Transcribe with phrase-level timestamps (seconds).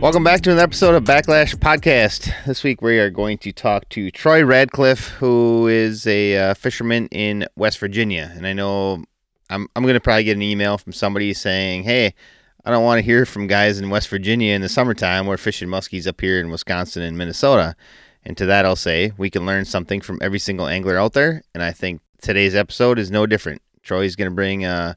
[0.00, 2.32] Welcome back to another episode of Backlash Podcast.
[2.46, 7.06] This week we are going to talk to Troy Radcliff, who is a uh, fisherman
[7.08, 8.32] in West Virginia.
[8.34, 9.04] And I know
[9.50, 12.14] I'm, I'm going to probably get an email from somebody saying, hey,
[12.64, 15.26] I don't want to hear from guys in West Virginia in the summertime.
[15.26, 17.76] We're fishing muskies up here in Wisconsin and Minnesota.
[18.24, 21.42] And to that, I'll say we can learn something from every single angler out there.
[21.54, 23.60] And I think today's episode is no different.
[23.82, 24.94] Troy's going to bring uh,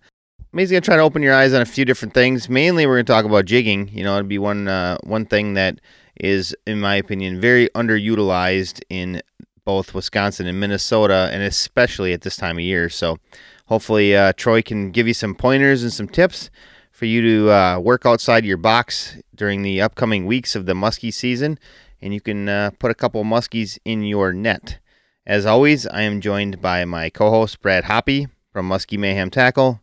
[0.56, 2.48] Going to try to open your eyes on a few different things.
[2.48, 3.90] Mainly, we're going to talk about jigging.
[3.92, 5.80] You know, it'd be one uh, one thing that
[6.22, 9.24] is, in my opinion, very underutilized in
[9.66, 12.88] both Wisconsin and Minnesota, and especially at this time of year.
[12.88, 13.18] So,
[13.66, 16.52] hopefully, uh, Troy can give you some pointers and some tips
[16.92, 21.12] for you to uh, work outside your box during the upcoming weeks of the muskie
[21.12, 21.58] season,
[22.00, 24.78] and you can uh, put a couple muskies in your net.
[25.26, 29.80] As always, I am joined by my co-host Brad Hoppy from Musky Mayhem Tackle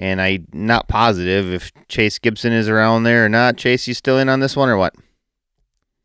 [0.00, 3.58] and I'm not positive if Chase Gibson is around there or not.
[3.58, 4.94] Chase, you still in on this one or what?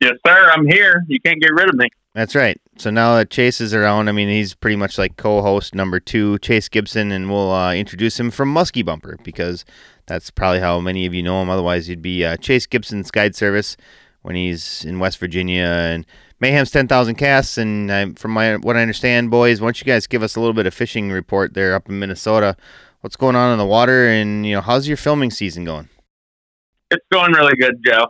[0.01, 0.51] Yes, sir.
[0.51, 1.05] I'm here.
[1.07, 1.87] You can't get rid of me.
[2.13, 2.59] That's right.
[2.77, 6.37] So now that Chase is around, I mean, he's pretty much like co-host number two,
[6.39, 9.63] Chase Gibson, and we'll uh, introduce him from Muskie Bumper because
[10.07, 11.49] that's probably how many of you know him.
[11.49, 13.77] Otherwise, you'd be uh, Chase Gibson's guide service
[14.23, 16.05] when he's in West Virginia and
[16.41, 17.57] Mayhem's 10,000 casts.
[17.57, 20.41] And uh, from my what I understand, boys, why don't you guys give us a
[20.41, 22.57] little bit of fishing report there up in Minnesota?
[23.05, 25.87] What's going on in the water, and you know, how's your filming season going?
[26.89, 28.07] It's going really good, Joe.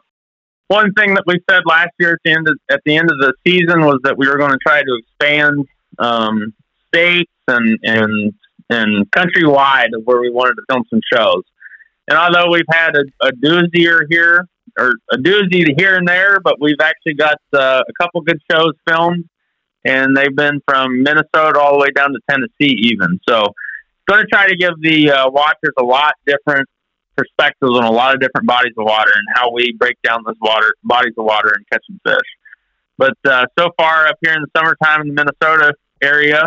[0.69, 3.17] One thing that we said last year at the end of, at the end of
[3.19, 5.66] the season was that we were going to try to expand
[5.99, 6.53] um,
[6.88, 8.33] states and and
[8.69, 11.43] and countrywide where we wanted to film some shows.
[12.07, 14.47] And although we've had a, a doozy here
[14.79, 18.71] or a doozy here and there, but we've actually got uh, a couple good shows
[18.88, 19.25] filmed,
[19.83, 23.19] and they've been from Minnesota all the way down to Tennessee, even.
[23.27, 23.53] So
[24.08, 26.67] going to try to give the uh, watchers a lot different
[27.16, 30.35] perspectives on a lot of different bodies of water and how we break down those
[30.41, 32.29] water bodies of water and catching fish.
[32.97, 36.44] But uh, so far up here in the summertime in the Minnesota area,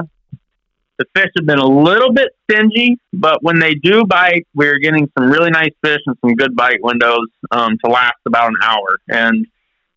[0.99, 5.11] the fish have been a little bit stingy, but when they do bite, we're getting
[5.17, 8.99] some really nice fish and some good bite windows um, to last about an hour.
[9.09, 9.47] And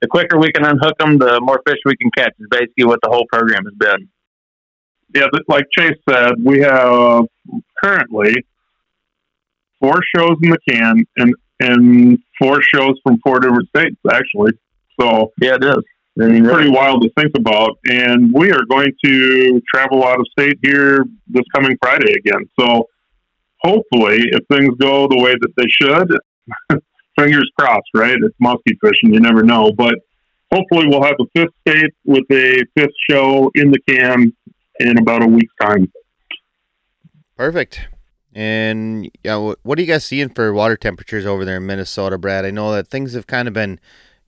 [0.01, 2.33] the quicker we can unhook them, the more fish we can catch.
[2.39, 4.09] Is basically what the whole program has been
[5.13, 7.23] yeah, like Chase said, we have uh,
[7.83, 8.33] currently
[9.79, 14.51] four shows in the can and and four shows from four different states actually.
[14.99, 15.83] So yeah, it is.
[16.17, 17.77] It's pretty wild to think about.
[17.85, 22.49] And we are going to travel out of state here this coming Friday again.
[22.59, 22.87] So
[23.61, 26.81] hopefully, if things go the way that they should,
[27.17, 28.17] fingers crossed, right?
[28.21, 29.71] It's musky fishing, you never know.
[29.71, 29.95] But
[30.53, 34.33] hopefully, we'll have a fifth state with a fifth show in the can
[34.87, 35.91] in about a week's time.
[37.37, 37.81] Perfect.
[38.33, 42.45] And yeah, what are you guys seeing for water temperatures over there in Minnesota, Brad?
[42.45, 43.79] I know that things have kind of been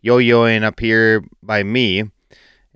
[0.01, 2.03] yo-yoing up here by me.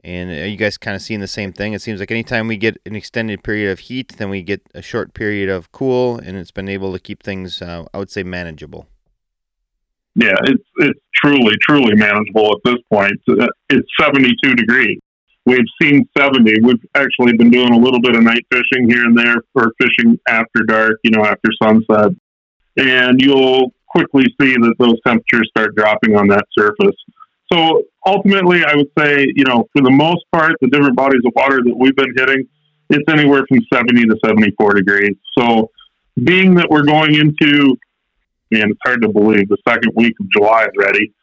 [0.04, 1.74] And are you guys kind of seeing the same thing?
[1.74, 4.82] It seems like anytime we get an extended period of heat, then we get a
[4.82, 8.24] short period of cool, and it's been able to keep things, uh, I would say,
[8.24, 8.88] manageable.
[10.16, 13.14] Yeah, it's it's truly truly manageable at this point.
[13.70, 14.98] It's seventy two degrees
[15.48, 16.62] we've seen 70.
[16.62, 20.20] We've actually been doing a little bit of night fishing here and there for fishing
[20.28, 22.12] after dark, you know, after sunset.
[22.76, 26.96] And you'll quickly see that those temperatures start dropping on that surface.
[27.52, 31.32] So ultimately, I would say, you know, for the most part, the different bodies of
[31.34, 32.46] water that we've been hitting,
[32.90, 35.16] it's anywhere from 70 to 74 degrees.
[35.38, 35.72] So
[36.24, 37.78] being that we're going into,
[38.52, 41.14] man, it's hard to believe, the second week of July already.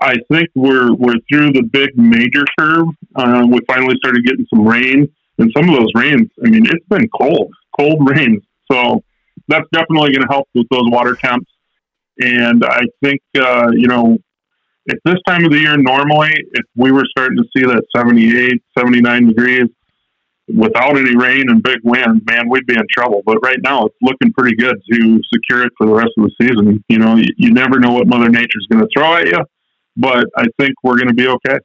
[0.00, 2.88] I think we're we're through the big major curve.
[3.14, 5.08] Uh, we finally started getting some rain,
[5.38, 6.28] and some of those rains.
[6.44, 8.42] I mean, it's been cold, cold rains.
[8.70, 9.02] So
[9.48, 11.50] that's definitely going to help with those water temps.
[12.18, 14.18] And I think uh, you know,
[14.90, 18.62] at this time of the year, normally, if we were starting to see that 78,
[18.78, 19.68] 79 degrees
[20.48, 23.22] without any rain and big wind, man, we'd be in trouble.
[23.24, 26.32] But right now, it's looking pretty good to secure it for the rest of the
[26.40, 26.84] season.
[26.88, 29.38] You know, you, you never know what Mother Nature's going to throw at you
[29.96, 31.58] but I think we're going to be okay.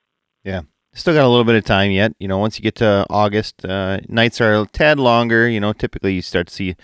[0.44, 0.62] Yeah.
[0.94, 2.14] Still got a little bit of time yet.
[2.20, 5.48] You know, once you get to August, uh, nights are a tad longer.
[5.48, 6.76] You know, typically you start to see a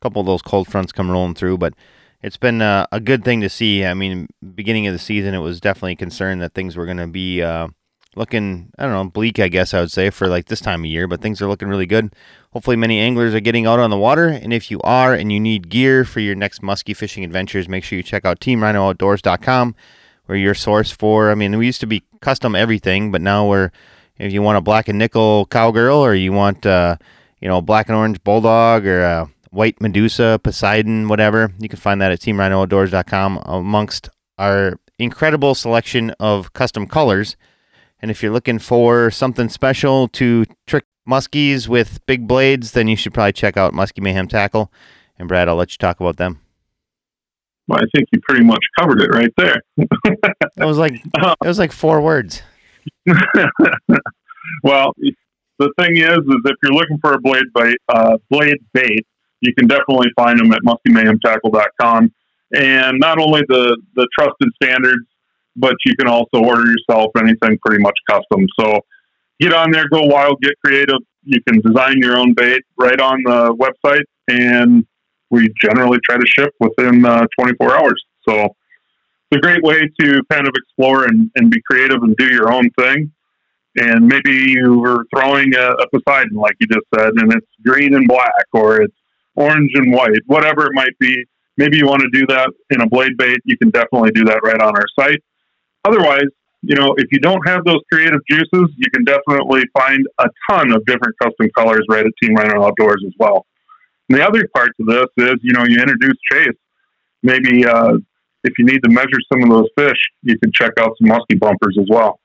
[0.00, 1.74] couple of those cold fronts come rolling through, but
[2.22, 3.84] it's been uh, a good thing to see.
[3.84, 6.98] I mean, beginning of the season, it was definitely a concern that things were going
[6.98, 7.68] to be uh,
[8.14, 10.90] looking, I don't know, bleak, I guess I would say, for like this time of
[10.90, 12.14] year, but things are looking really good.
[12.52, 14.28] Hopefully, many anglers are getting out on the water.
[14.28, 17.82] And if you are and you need gear for your next musky fishing adventures, make
[17.82, 19.74] sure you check out teamrhinooutdoors.com
[20.28, 21.30] we're your source for.
[21.30, 23.70] I mean, we used to be custom everything, but now we're
[24.18, 26.96] if you want a black and nickel cowgirl or you want uh,
[27.40, 32.00] you know black and orange bulldog or a white Medusa, Poseidon, whatever, you can find
[32.02, 37.36] that at teamrhinooutdoors.com amongst our incredible selection of custom colors.
[38.00, 42.96] And if you're looking for something special to trick muskies with big blades, then you
[42.96, 44.70] should probably check out Musky Mayhem Tackle.
[45.18, 46.40] And Brad, I'll let you talk about them.
[47.68, 49.62] Well, I think you pretty much covered it right there.
[49.76, 52.42] it was like it was like four words.
[54.62, 54.94] well,
[55.58, 59.06] the thing is, is if you're looking for a blade bait, uh, blade bait,
[59.40, 62.12] you can definitely find them at muskymayhemtackle.com.
[62.54, 65.06] And not only the the trusted standards,
[65.54, 68.46] but you can also order yourself anything pretty much custom.
[68.58, 68.80] So
[69.40, 71.00] get on there, go wild, get creative.
[71.24, 74.86] You can design your own bait right on the website, and
[75.30, 78.04] we generally try to ship within uh, 24 hours.
[78.28, 78.54] So
[79.30, 82.52] it's a great way to kind of explore and, and be creative and do your
[82.52, 83.12] own thing.
[83.76, 87.94] And maybe you were throwing a, a Poseidon, like you just said, and it's green
[87.94, 88.94] and black, or it's
[89.36, 91.24] orange and white, whatever it might be.
[91.56, 93.38] Maybe you want to do that in a blade bait.
[93.44, 95.22] You can definitely do that right on our site.
[95.84, 96.28] Otherwise,
[96.62, 100.72] you know, if you don't have those creative juices, you can definitely find a ton
[100.72, 103.46] of different custom colors right at Team Rhino Outdoors as well.
[104.08, 106.56] And the other part to this is, you know, you introduce chase.
[107.22, 107.94] Maybe uh,
[108.44, 111.38] if you need to measure some of those fish, you can check out some muskie
[111.38, 112.20] bumpers as well.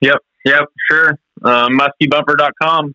[0.00, 1.18] Yep, yep, sure.
[1.42, 2.94] Uh, muskiebumper.com.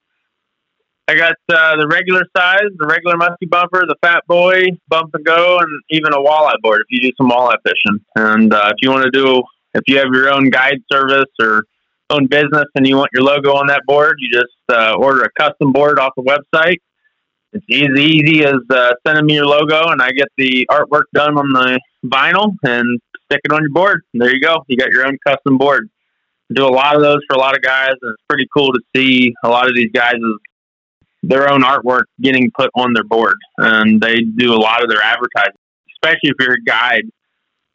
[1.07, 5.25] I got uh, the regular size, the regular muskie bumper, the fat boy, bump and
[5.25, 7.99] go, and even a walleye board if you do some walleye fishing.
[8.15, 9.43] And uh, if you want to do,
[9.73, 11.65] if you have your own guide service or
[12.09, 15.31] own business and you want your logo on that board, you just uh, order a
[15.37, 16.77] custom board off the website
[17.53, 21.37] it's easy, easy as uh, sending me your logo, and I get the artwork done
[21.37, 24.03] on the vinyl and stick it on your board.
[24.13, 24.63] There you go.
[24.67, 25.89] You got your own custom board.
[26.49, 28.71] I do a lot of those for a lot of guys, and it's pretty cool
[28.71, 30.15] to see a lot of these guys'
[31.23, 35.01] their own artwork getting put on their board, and they do a lot of their
[35.01, 35.53] advertising.
[35.95, 37.03] Especially if you're a guide,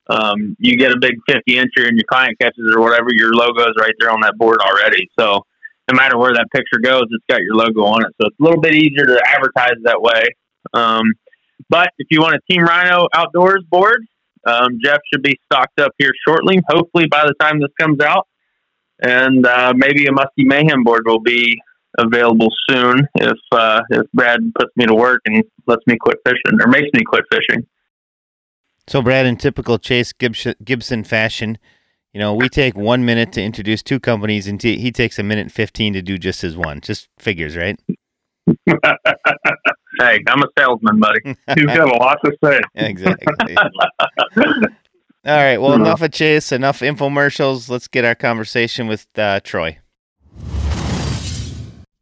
[0.08, 3.62] um, you get a big 50 incher and your client catches or whatever, your logo
[3.68, 5.08] is right there on that board already.
[5.18, 5.44] So
[5.88, 8.12] no matter where that picture goes, it's got your logo on it.
[8.20, 10.22] So it's a little bit easier to advertise that way.
[10.74, 11.12] Um,
[11.68, 14.04] but if you want a Team Rhino outdoors board,
[14.46, 16.60] um, Jeff should be stocked up here shortly.
[16.68, 18.28] Hopefully by the time this comes out,
[19.00, 21.60] and uh, maybe a Musky Mayhem board will be
[21.98, 26.60] available soon if uh, if Brad puts me to work and lets me quit fishing
[26.60, 27.66] or makes me quit fishing.
[28.86, 31.58] So, Brad, in typical Chase Gibson fashion,
[32.16, 35.22] you know, we take one minute to introduce two companies, and t- he takes a
[35.22, 36.80] minute and 15 to do just his one.
[36.80, 37.78] Just figures, right?
[38.66, 41.20] hey, I'm a salesman, buddy.
[41.54, 42.58] He's got a lot to say.
[42.74, 43.54] exactly.
[43.58, 44.46] All
[45.26, 45.58] right.
[45.58, 47.68] Well, enough of Chase, enough infomercials.
[47.68, 49.76] Let's get our conversation with uh, Troy.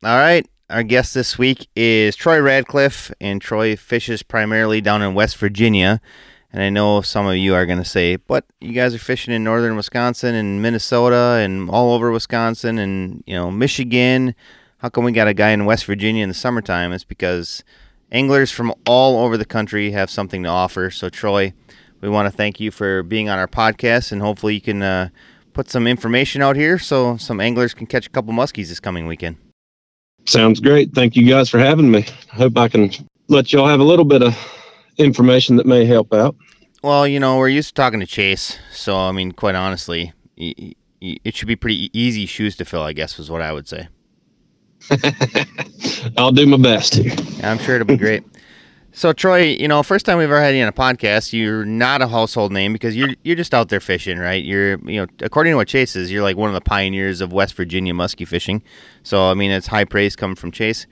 [0.05, 0.47] All right.
[0.71, 6.01] Our guest this week is Troy Radcliff, and Troy fishes primarily down in West Virginia.
[6.55, 9.35] And I know some of you are going to say, but you guys are fishing
[9.35, 14.37] in northern Wisconsin and Minnesota and all over Wisconsin and, you know, Michigan.
[14.79, 16.93] How come we got a guy in West Virginia in the summertime?
[16.93, 17.65] It's because
[18.13, 20.93] anglers from all over the country have something to offer.
[20.93, 21.53] So, Troy,
[22.01, 25.09] we want to thank you for being on our podcast and hopefully you can uh,
[25.55, 29.09] put some information out here so some anglers can catch a couple muskies this coming
[29.09, 29.39] weekend.
[30.25, 30.95] Sounds great.
[30.95, 32.07] Thank you guys for having me.
[32.33, 32.93] I hope I can
[33.27, 34.39] let y'all have a little bit of
[34.99, 36.37] information that may help out.
[36.83, 41.35] Well, you know, we're used to talking to Chase, so I mean, quite honestly, it
[41.35, 42.83] should be pretty easy shoes to fill.
[42.83, 43.89] I guess was what I would say.
[46.19, 47.13] I'll do my best here.
[47.43, 48.23] I'm sure it'll be great.
[48.97, 52.01] So Troy, you know, first time we've ever had you on a podcast, you're not
[52.01, 54.45] a household name because you're you're just out there fishing, right?
[54.45, 57.33] You're you know, according to what Chase is, you're like one of the pioneers of
[57.33, 58.63] West Virginia muskie fishing.
[59.03, 60.87] So I mean, it's high praise coming from Chase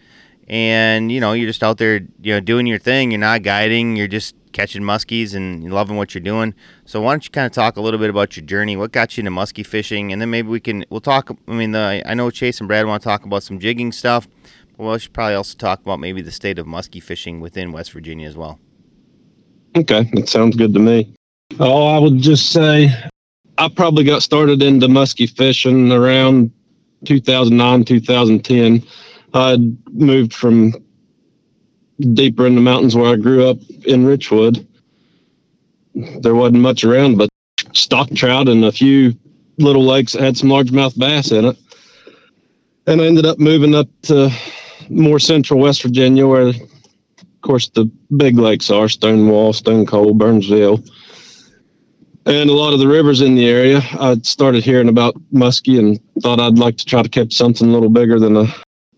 [0.49, 3.11] and you know you're just out there you know doing your thing.
[3.11, 3.96] You're not guiding.
[3.96, 6.54] You're just catching muskies and loving what you're doing.
[6.84, 8.76] So why don't you kind of talk a little bit about your journey?
[8.76, 10.12] What got you into muskie fishing?
[10.12, 12.87] And then maybe we can we'll talk i mean the, i know chase and brad
[12.87, 14.28] want to talk about some jigging stuff.
[14.76, 17.92] But we should probably also talk about maybe the state of muskie fishing within west
[17.92, 18.58] virginia as well.
[19.76, 21.14] Okay that sounds good to me.
[21.58, 22.92] Oh i would just say
[23.58, 26.52] i probably got started into muskie fishing around
[27.04, 28.87] 2009 2010
[29.34, 30.74] I'd moved from
[32.14, 34.66] deeper in the mountains where I grew up in Richwood.
[35.94, 37.28] There wasn't much around but
[37.72, 39.14] stock trout and a few
[39.58, 41.56] little lakes that had some largemouth bass in it.
[42.86, 44.30] And I ended up moving up to
[44.88, 46.56] more central West Virginia where of
[47.42, 50.82] course the big lakes are Stonewall, Stonecoal, Burnsville.
[52.24, 53.80] And a lot of the rivers in the area.
[53.98, 57.72] I started hearing about muskie and thought I'd like to try to catch something a
[57.72, 58.46] little bigger than a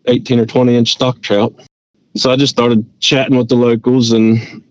[0.07, 1.55] 18 or 20 inch stock trout.
[2.17, 4.63] So I just started chatting with the locals, and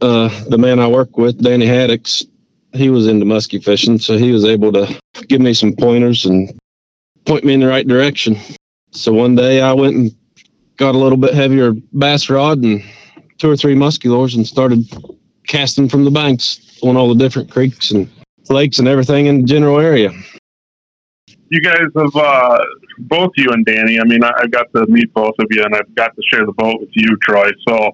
[0.00, 2.24] uh, the man I work with, Danny Haddix,
[2.72, 6.58] he was into muskie fishing, so he was able to give me some pointers and
[7.24, 8.38] point me in the right direction.
[8.92, 10.16] So one day I went and
[10.76, 12.82] got a little bit heavier bass rod and
[13.38, 14.84] two or three musky lures and started
[15.46, 18.10] casting from the banks on all the different creeks and
[18.48, 20.10] lakes and everything in the general area.
[21.48, 22.58] You guys have uh,
[22.98, 24.00] both you and Danny.
[24.00, 26.44] I mean, I, I got to meet both of you, and I've got to share
[26.44, 27.50] the boat with you, Troy.
[27.68, 27.90] So,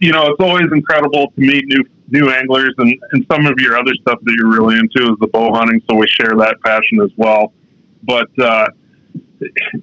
[0.00, 3.76] you know, it's always incredible to meet new new anglers, and, and some of your
[3.76, 5.80] other stuff that you're really into is the bow hunting.
[5.88, 7.52] So we share that passion as well.
[8.02, 8.66] But uh,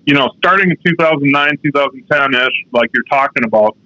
[0.05, 3.77] you know, starting in 2009, 2010 ish, like you're talking about,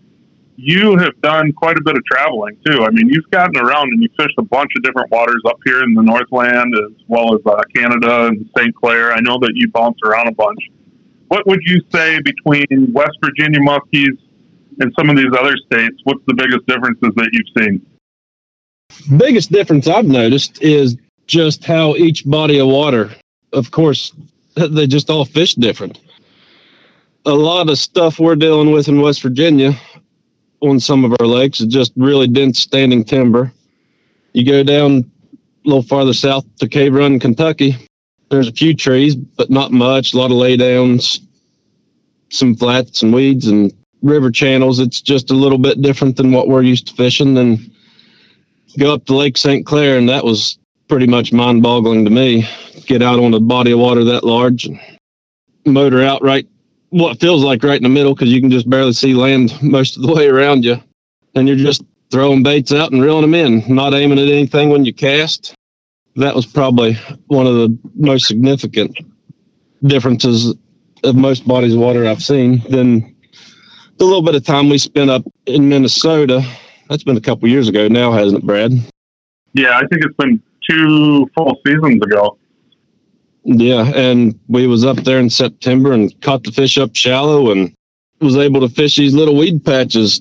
[0.57, 2.83] you have done quite a bit of traveling too.
[2.83, 5.83] I mean, you've gotten around and you fished a bunch of different waters up here
[5.83, 8.73] in the Northland as well as uh, Canada and St.
[8.75, 9.13] Clair.
[9.13, 10.59] I know that you bounce around a bunch.
[11.27, 14.17] What would you say between West Virginia muskies
[14.79, 15.97] and some of these other states?
[16.03, 19.17] What's the biggest differences that you've seen?
[19.17, 20.95] Biggest difference I've noticed is
[21.27, 23.09] just how each body of water,
[23.51, 24.13] of course,
[24.55, 25.99] they just all fish different.
[27.25, 29.73] A lot of stuff we're dealing with in West Virginia
[30.61, 33.51] on some of our lakes is just really dense standing timber.
[34.33, 37.77] You go down a little farther south to Cave Run, Kentucky,
[38.29, 40.13] there's a few trees, but not much.
[40.13, 41.19] A lot of laydowns,
[42.29, 43.71] some flats and weeds and
[44.01, 44.79] river channels.
[44.79, 47.33] It's just a little bit different than what we're used to fishing.
[47.33, 47.71] Then
[48.77, 49.65] go up to Lake St.
[49.65, 50.57] Clair, and that was
[50.87, 52.47] pretty much mind boggling to me.
[52.85, 54.79] Get out on a body of water that large and
[55.65, 56.47] motor out right
[56.89, 59.97] what feels like right in the middle because you can just barely see land most
[59.97, 60.81] of the way around you.
[61.35, 64.85] And you're just throwing baits out and reeling them in, not aiming at anything when
[64.85, 65.53] you cast.
[66.15, 66.93] That was probably
[67.27, 68.97] one of the most significant
[69.83, 70.55] differences
[71.03, 72.61] of most bodies of water I've seen.
[72.69, 73.15] Then
[73.97, 76.41] the little bit of time we spent up in Minnesota,
[76.89, 78.71] that's been a couple years ago now, hasn't it, Brad?
[79.53, 82.37] Yeah, I think it's been two full seasons ago.
[83.45, 87.73] Yeah, and we was up there in September and caught the fish up shallow and
[88.19, 90.19] was able to fish these little weed patches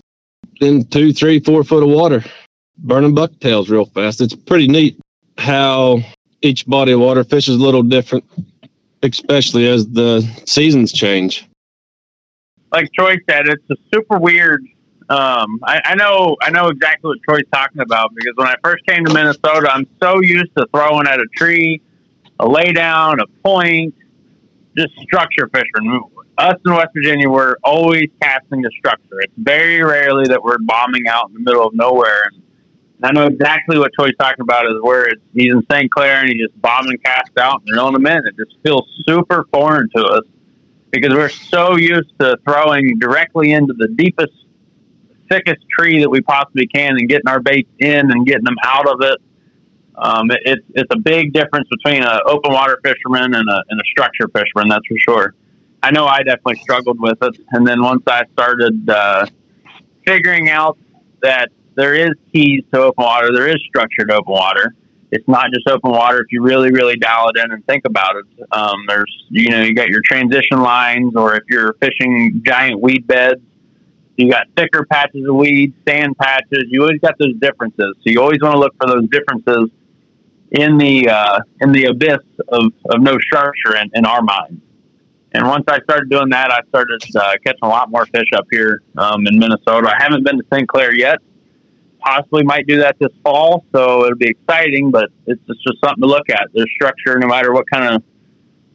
[0.61, 2.23] in two, three, four foot of water,
[2.76, 4.21] burning bucktails real fast.
[4.21, 5.00] It's pretty neat
[5.38, 6.00] how
[6.43, 8.25] each body of water fishes a little different,
[9.02, 11.49] especially as the seasons change.
[12.73, 14.62] Like Troy said, it's a super weird.
[15.09, 18.85] Um, I, I know, I know exactly what Troy's talking about because when I first
[18.87, 21.81] came to Minnesota, I'm so used to throwing at a tree
[22.41, 23.95] a laydown, a point,
[24.76, 26.03] just structure fishing.
[26.37, 29.21] Us in West Virginia, we're always casting the structure.
[29.21, 32.31] It's very rarely that we're bombing out in the middle of nowhere.
[32.97, 35.91] And I know exactly what Troy's talking about is where he's in St.
[35.93, 38.19] Clair and he just bomb and cast out and reeling them in.
[38.26, 40.25] It just feels super foreign to us
[40.91, 44.33] because we're so used to throwing directly into the deepest,
[45.29, 48.88] thickest tree that we possibly can and getting our baits in and getting them out
[48.88, 49.19] of it
[49.97, 53.81] um, it, it's it's a big difference between an open water fisherman and a, and
[53.81, 54.69] a structure fisherman.
[54.69, 55.35] That's for sure.
[55.83, 59.27] I know I definitely struggled with it, and then once I started uh,
[60.07, 60.79] figuring out
[61.23, 64.75] that there is keys to open water, there is structured open water.
[65.11, 66.21] It's not just open water.
[66.23, 69.63] If you really, really dial it in and think about it, um, there's you know
[69.63, 73.41] you got your transition lines, or if you're fishing giant weed beds,
[74.17, 76.65] you got thicker patches of weeds, sand patches.
[76.69, 77.95] You always got those differences.
[77.99, 79.71] So you always want to look for those differences
[80.54, 84.62] in the uh, in the abyss of, of no structure in, in our minds.
[85.32, 88.46] And once I started doing that, I started uh, catching a lot more fish up
[88.52, 89.88] here um, in Minnesota.
[89.88, 90.68] I haven't been to St.
[90.68, 91.18] Clair yet.
[91.99, 94.92] Possibly might do that this fall, so it'll be exciting.
[94.92, 96.49] But it's just, just something to look at.
[96.54, 98.02] There's structure, no matter what kind of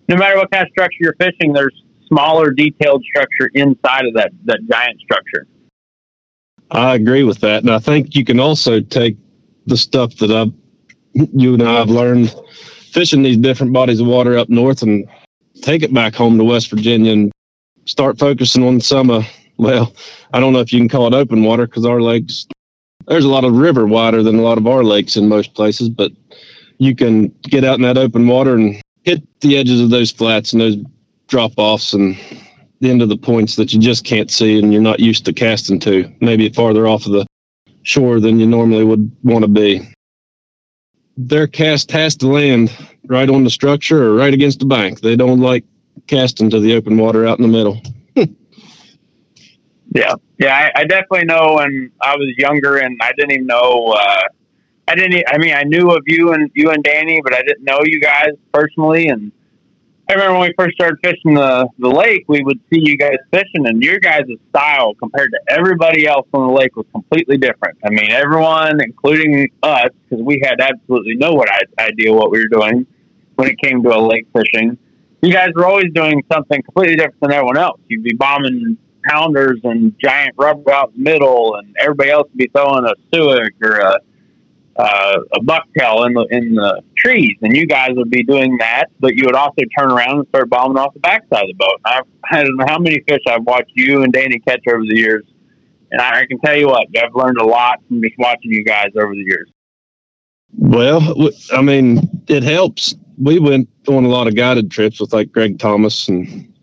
[0.10, 1.54] no matter what kind of structure you're fishing.
[1.54, 5.48] There's smaller, detailed structure inside of that that giant structure.
[6.72, 9.16] I agree with that, and I think you can also take
[9.66, 10.52] the stuff that I've
[11.14, 12.34] you and I have learned
[12.92, 15.08] fishing these different bodies of water up north and
[15.62, 17.32] take it back home to West Virginia and
[17.86, 19.24] start focusing on some uh,
[19.58, 19.94] well,
[20.34, 22.48] I don't know if you can call it open water because our lakes
[23.08, 25.90] there's a lot of river wider than a lot of our lakes in most places,
[25.90, 26.12] but
[26.78, 30.54] you can get out in that open water and hit the edges of those flats
[30.54, 30.78] and those
[31.28, 32.18] drop offs and
[32.80, 35.34] the end of the points that you just can't see and you're not used to
[35.34, 37.26] casting to, maybe farther off of the
[37.84, 39.82] shore than you normally would want to be
[41.20, 42.72] their cast has to land
[43.08, 45.02] right on the structure or right against the bank.
[45.02, 45.66] They don't like
[46.08, 47.82] casting to the open water out in the middle.
[49.94, 51.56] yeah, yeah, I, I, definitely know.
[51.56, 53.96] When I was younger, and I didn't even know.
[53.98, 54.22] Uh,
[54.88, 55.24] I didn't.
[55.28, 58.00] I mean, I knew of you and you and Danny, but I didn't know you
[58.00, 59.10] guys personally.
[59.10, 59.34] And
[60.10, 63.18] I remember when we first started fishing the, the lake, we would see you guys
[63.32, 67.78] fishing, and your guys' style compared to everybody else on the lake was completely different.
[67.86, 71.46] I mean, everyone, including us, because we had absolutely no
[71.78, 72.88] idea what we were doing
[73.36, 74.80] when it came to a lake fishing.
[75.22, 77.80] You guys were always doing something completely different than everyone else.
[77.88, 82.48] You'd be bombing pounders and giant rubber out the middle, and everybody else would be
[82.48, 84.00] throwing a Suick or a
[84.76, 88.86] uh, a bucktail in the in the trees, and you guys would be doing that,
[89.00, 91.82] but you would also turn around and start bombing off the backside of the boat.
[91.86, 94.96] I've, I don't know how many fish I've watched you and Danny catch over the
[94.96, 95.26] years,
[95.92, 98.64] and I, I can tell you what I've learned a lot from just watching you
[98.64, 99.50] guys over the years.
[100.58, 102.96] Well, I mean, it helps.
[103.22, 106.54] We went on a lot of guided trips with like Greg Thomas, and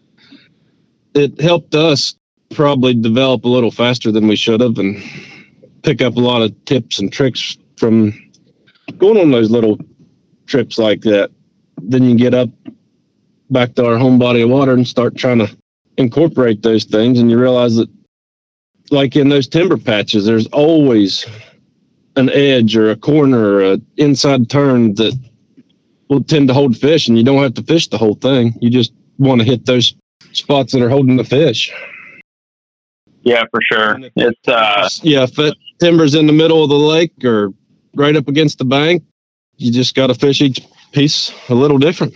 [1.14, 2.14] it helped us
[2.50, 5.02] probably develop a little faster than we should have, and
[5.82, 8.12] pick up a lot of tips and tricks from
[8.98, 9.78] going on those little
[10.46, 11.30] trips like that.
[11.78, 12.50] Then you get up
[13.50, 15.56] back to our home body of water and start trying to
[15.98, 17.88] incorporate those things, and you realize that,
[18.90, 21.26] like in those timber patches, there's always
[22.16, 25.18] an edge or a corner or an inside turn that
[26.08, 28.54] will tend to hold fish, and you don't have to fish the whole thing.
[28.60, 29.94] You just want to hit those
[30.32, 31.72] spots that are holding the fish.
[33.22, 33.98] Yeah, for sure.
[34.14, 37.52] It's uh, yeah, if it timber's in the middle of the lake or
[37.96, 39.02] right up against the bank.
[39.56, 40.60] You just got to fish each
[40.92, 42.14] piece a little different.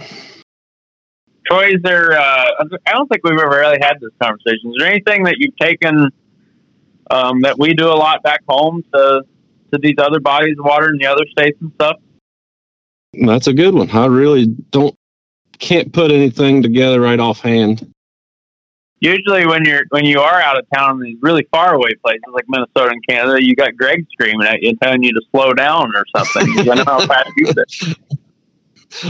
[1.46, 2.12] Troy, is there?
[2.12, 2.44] Uh,
[2.86, 4.70] I don't think we've ever really had this conversation.
[4.70, 6.10] Is there anything that you've taken
[7.10, 9.22] um, that we do a lot back home to
[9.72, 11.96] to these other bodies of water in the other states and stuff?
[13.12, 13.90] That's a good one.
[13.90, 14.94] I really don't
[15.58, 17.92] can't put anything together right offhand
[19.00, 22.22] usually when you're when you are out of town in these really far away places
[22.32, 25.92] like Minnesota and Canada, you got Greg screaming at you, telling you to slow down
[25.96, 26.46] or something.
[26.48, 27.52] you know how fast you.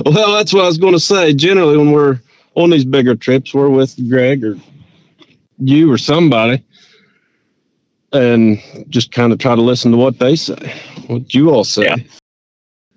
[0.05, 1.33] Well, that's what I was going to say.
[1.33, 2.21] Generally, when we're
[2.55, 4.59] on these bigger trips, we're with Greg or
[5.59, 6.63] you or somebody,
[8.13, 10.75] and just kind of try to listen to what they say,
[11.07, 11.85] what you all say.
[11.85, 11.97] Yeah.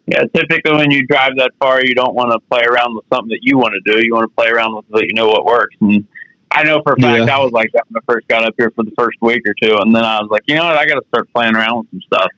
[0.06, 3.30] Yeah, typically when you drive that far, you don't want to play around with something
[3.30, 4.04] that you want to do.
[4.04, 5.78] You want to play around with what you know what works.
[5.80, 6.06] And
[6.54, 7.36] I know for a fact yeah.
[7.36, 9.56] I was like that when I first got up here for the first week or
[9.56, 11.80] two, and then I was like, you know what, I got to start playing around
[11.80, 12.32] with some stuff.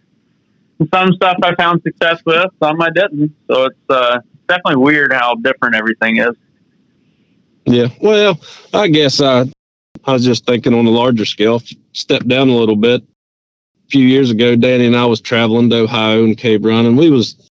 [0.79, 3.35] And some stuff I found success with, some I didn't.
[3.47, 6.35] So it's uh, definitely weird how different everything is.
[7.65, 8.39] Yeah, well,
[8.73, 9.51] I guess I
[10.05, 11.61] I was just thinking on a larger scale.
[11.93, 13.01] Step down a little bit.
[13.01, 16.97] A few years ago, Danny and I was traveling to Ohio and Cave Run, and
[16.97, 17.49] we was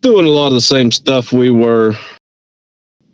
[0.00, 1.94] doing a lot of the same stuff we were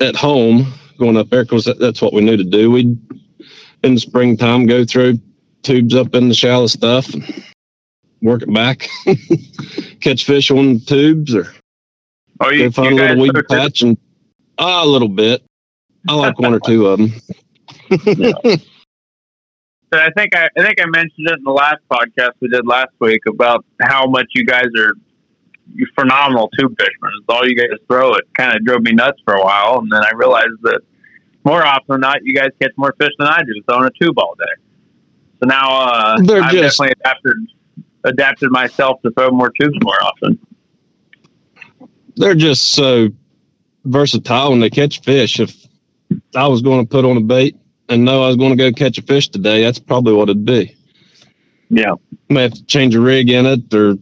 [0.00, 2.70] at home going up there because that's what we knew to do.
[2.70, 2.98] We'd
[3.82, 5.18] in the springtime go through
[5.62, 7.12] tubes up in the shallow stuff,
[8.22, 8.88] work it back,
[10.00, 11.52] catch fish on the tubes, or
[12.40, 13.98] oh, you, go find a little weed patch and
[14.58, 15.42] ah, a little bit.
[16.08, 17.12] I like one or two of them.
[18.06, 18.56] yeah.
[19.92, 22.92] I think I, I think I mentioned it in the last podcast we did last
[23.00, 25.09] week about how much you guys are you
[25.94, 27.12] phenomenal tube fishermen.
[27.18, 28.14] It's all you guys throw.
[28.14, 30.80] It kind of drove me nuts for a while, and then I realized that
[31.44, 34.18] more often than not, you guys catch more fish than I do throwing a tube
[34.18, 34.62] all day.
[35.40, 37.36] So now uh, I've just, definitely adapted
[38.04, 40.38] adapted myself to throw more tubes more often.
[42.16, 43.08] They're just so
[43.84, 45.40] versatile when they catch fish.
[45.40, 45.66] If
[46.34, 47.56] I was going to put on a bait
[47.88, 50.44] and know I was going to go catch a fish today, that's probably what it'd
[50.44, 50.76] be.
[51.70, 51.94] Yeah.
[52.28, 53.96] May have to change a rig in it or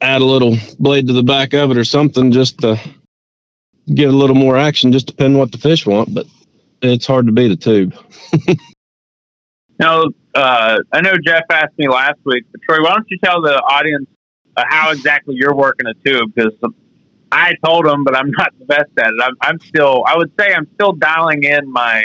[0.00, 2.80] add a little blade to the back of it or something just to
[3.94, 6.14] get a little more action, just depending what the fish want.
[6.14, 6.26] But
[6.82, 7.94] it's hard to beat a tube.
[9.78, 13.42] now, uh, I know Jeff asked me last week, but Troy, why don't you tell
[13.42, 14.06] the audience
[14.56, 16.32] uh, how exactly you're working a tube?
[16.34, 16.54] Because
[17.32, 19.20] I told them, but I'm not the best at it.
[19.22, 22.04] I'm, I'm still, I would say, I'm still dialing in my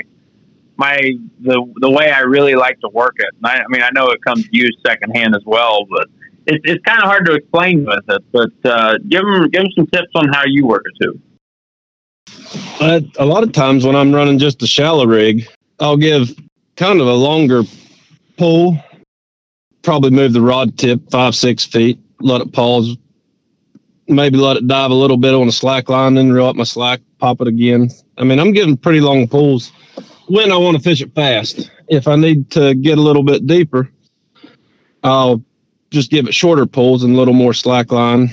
[0.78, 1.00] my
[1.40, 3.34] the the way I really like to work it.
[3.46, 6.10] I, I, mean, I know it comes used secondhand as well, but
[6.48, 8.24] it's it's kind of hard to explain with it.
[8.32, 11.22] But uh, give them give them some tips on how you work it too.
[12.80, 15.48] Uh, a lot of times when I'm running just a shallow rig,
[15.80, 16.36] I'll give
[16.76, 17.64] kind of a longer
[18.38, 18.78] pull,
[19.82, 22.98] probably move the rod tip five, six feet, let it pause,
[24.08, 26.64] maybe let it dive a little bit on a slack line, then reel up my
[26.64, 27.90] slack, pop it again.
[28.18, 29.72] I mean, I'm giving pretty long pulls
[30.28, 31.72] when I want to fish it fast.
[31.88, 33.90] If I need to get a little bit deeper,
[35.04, 35.44] I'll
[35.96, 38.30] just give it shorter pulls and a little more slack line.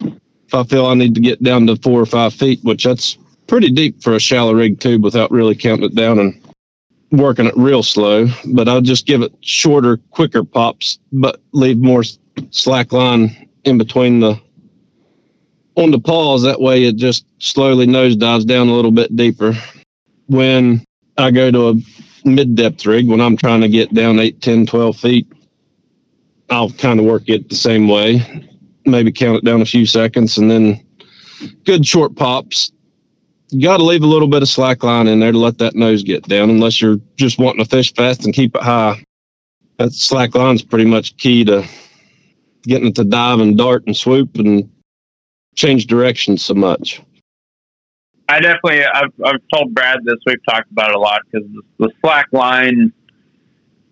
[0.00, 3.18] If I feel I need to get down to four or five feet, which that's
[3.46, 6.40] pretty deep for a shallow rig tube without really counting it down and
[7.10, 8.26] working it real slow.
[8.46, 12.04] But I'll just give it shorter, quicker pops, but leave more
[12.50, 14.40] slack line in between the
[15.74, 16.42] on the pause.
[16.42, 19.52] That way it just slowly nosedives down a little bit deeper.
[20.26, 20.82] When
[21.18, 21.74] I go to a
[22.24, 25.33] mid depth rig, when I'm trying to get down 8, 10, 12 feet,
[26.54, 28.48] I'll kind of work it the same way.
[28.86, 30.86] Maybe count it down a few seconds and then
[31.64, 32.70] good short pops.
[33.50, 35.74] You got to leave a little bit of slack line in there to let that
[35.74, 39.02] nose get down, unless you're just wanting to fish fast and keep it high.
[39.78, 41.66] That slack line's pretty much key to
[42.62, 44.70] getting it to dive and dart and swoop and
[45.56, 47.02] change direction so much.
[48.28, 50.16] I definitely, I've, I've told Brad this.
[50.24, 52.92] We've talked about it a lot because the, the slack line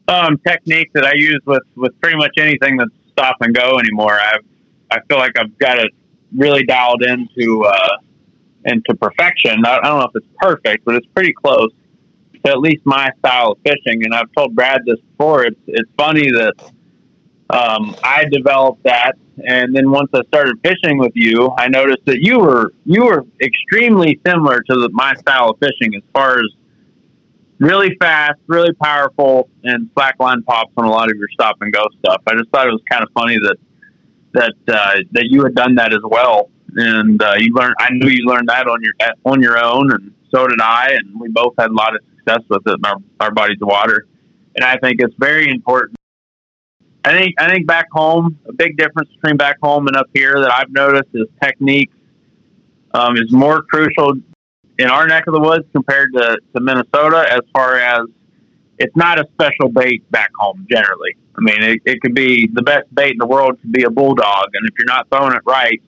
[0.09, 4.19] um, technique that I use with with pretty much anything that's stop and go anymore.
[4.19, 4.45] I've
[4.91, 5.91] I feel like I've got it
[6.37, 7.97] really dialed into uh,
[8.65, 9.65] into perfection.
[9.65, 11.71] I, I don't know if it's perfect, but it's pretty close
[12.45, 14.05] to at least my style of fishing.
[14.05, 15.45] And I've told Brad this before.
[15.45, 16.55] It's it's funny that
[17.51, 19.13] um, I developed that,
[19.47, 23.25] and then once I started fishing with you, I noticed that you were you were
[23.41, 26.47] extremely similar to the, my style of fishing as far as
[27.63, 31.87] really fast, really powerful, and slackline pops on a lot of your stop and go
[32.01, 32.21] stuff.
[32.27, 33.57] I just thought it was kind of funny that
[34.35, 37.77] that uh, that you had done that as well, and uh, you learned.
[37.79, 38.95] I knew you learned that on your
[39.25, 42.43] on your own, and so did I, and we both had a lot of success
[42.49, 44.07] with it in our, our bodies of water.
[44.57, 45.97] And I think it's very important.
[47.05, 50.41] I think I think back home, a big difference between back home and up here
[50.41, 51.91] that I've noticed is technique
[52.95, 54.15] um, is more crucial
[54.83, 58.03] in our neck of the woods compared to, to Minnesota as far as
[58.79, 61.17] it's not a special bait back home generally.
[61.37, 63.91] I mean, it, it could be the best bait in the world could be a
[63.91, 65.81] bulldog, and if you're not throwing it right,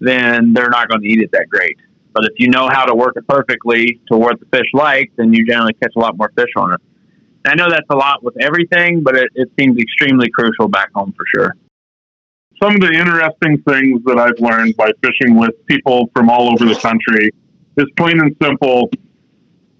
[0.00, 1.76] then they're not going to eat it that great.
[2.12, 5.32] But if you know how to work it perfectly to what the fish like, then
[5.32, 6.80] you generally catch a lot more fish on it.
[7.46, 11.14] I know that's a lot with everything, but it, it seems extremely crucial back home
[11.16, 11.54] for sure.
[12.60, 16.64] Some of the interesting things that I've learned by fishing with people from all over
[16.64, 17.30] the country
[17.76, 18.90] is plain and simple.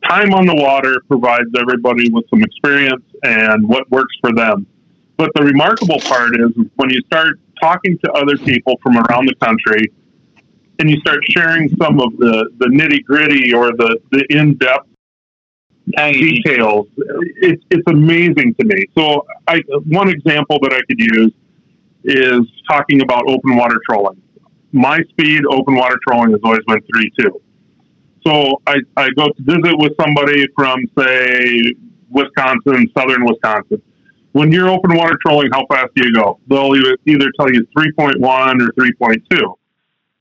[0.05, 4.67] Time on the water provides everybody with some experience and what works for them.
[5.17, 9.35] But the remarkable part is when you start talking to other people from around the
[9.37, 9.91] country
[10.79, 14.89] and you start sharing some of the, the nitty gritty or the, the in depth
[15.97, 16.87] details,
[17.37, 18.85] it's, it's amazing to me.
[18.97, 21.33] So, I, one example that I could use
[22.05, 24.21] is talking about open water trolling.
[24.73, 27.43] My speed open water trolling has always been 3 2.
[28.27, 31.75] So I, I go to visit with somebody from, say,
[32.11, 33.81] Wisconsin, southern Wisconsin.
[34.33, 36.41] When you're open water trolling, how fast do you go?
[36.49, 39.55] They'll either, tell you 3.1 or 3.2.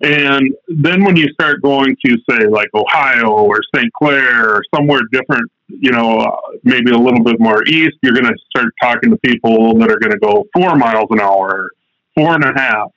[0.01, 3.91] And then when you start going to, say, like Ohio or St.
[3.93, 8.37] Clair or somewhere different, you know, maybe a little bit more east, you're going to
[8.51, 11.71] start talking to people that are going to go four miles an hour,
[12.13, 12.91] four and a half.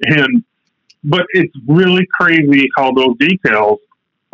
[0.00, 0.42] And,
[1.04, 3.80] but it's really crazy how those details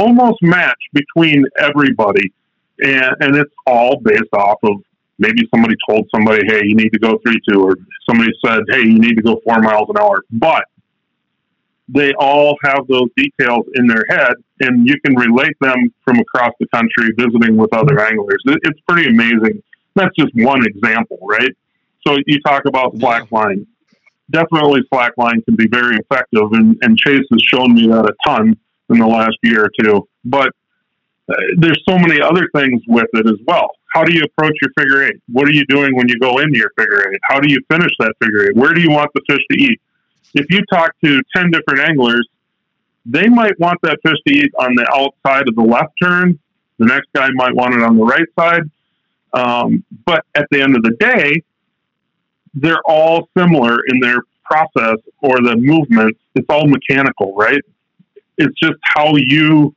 [0.03, 2.33] almost match between everybody.
[2.81, 4.77] And, and it's all based off of
[5.19, 7.77] maybe somebody told somebody, hey, you need to go 3 2, or
[8.09, 10.23] somebody said, hey, you need to go four miles an hour.
[10.31, 10.65] But
[11.89, 16.53] they all have those details in their head, and you can relate them from across
[16.59, 18.43] the country visiting with other anglers.
[18.47, 19.63] It's pretty amazing.
[19.95, 21.51] That's just one example, right?
[22.07, 23.67] So you talk about slackline.
[24.31, 28.57] Definitely, slackline can be very effective, and, and Chase has shown me that a ton
[28.93, 30.09] in the last year or two.
[30.25, 30.49] But
[31.29, 33.71] uh, there's so many other things with it as well.
[33.95, 35.17] How do you approach your figure eight?
[35.29, 37.21] What are you doing when you go into your figure eight?
[37.29, 38.57] How do you finish that figure eight?
[38.57, 39.81] Where do you want the fish to eat?
[40.35, 42.27] If you talk to 10 different anglers,
[43.05, 46.39] they might want that fish to eat on the outside of the left turn.
[46.79, 48.63] The next guy might want it on the right side.
[49.35, 51.43] Um, but at the end of the day,
[52.55, 56.19] they're all similar in their process or the movements.
[56.35, 57.61] It's all mechanical, right?
[58.39, 59.75] It's just how you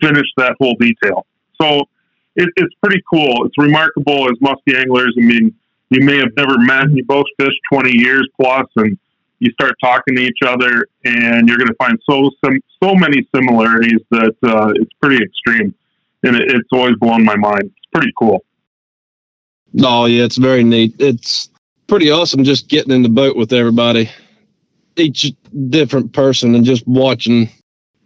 [0.00, 1.26] finish that whole detail.
[1.60, 1.88] So
[2.36, 3.46] it, it's pretty cool.
[3.46, 5.14] It's remarkable as musky anglers.
[5.18, 5.54] I mean,
[5.90, 6.90] you may have never met.
[6.90, 8.98] You both fished 20 years plus, and
[9.40, 13.26] you start talking to each other, and you're going to find so some so many
[13.34, 15.74] similarities that uh, it's pretty extreme,
[16.22, 17.64] and it, it's always blown my mind.
[17.64, 18.44] It's pretty cool.
[19.82, 20.94] Oh yeah, it's very neat.
[20.98, 21.50] It's
[21.86, 24.10] pretty awesome just getting in the boat with everybody,
[24.96, 25.32] each
[25.70, 27.48] different person, and just watching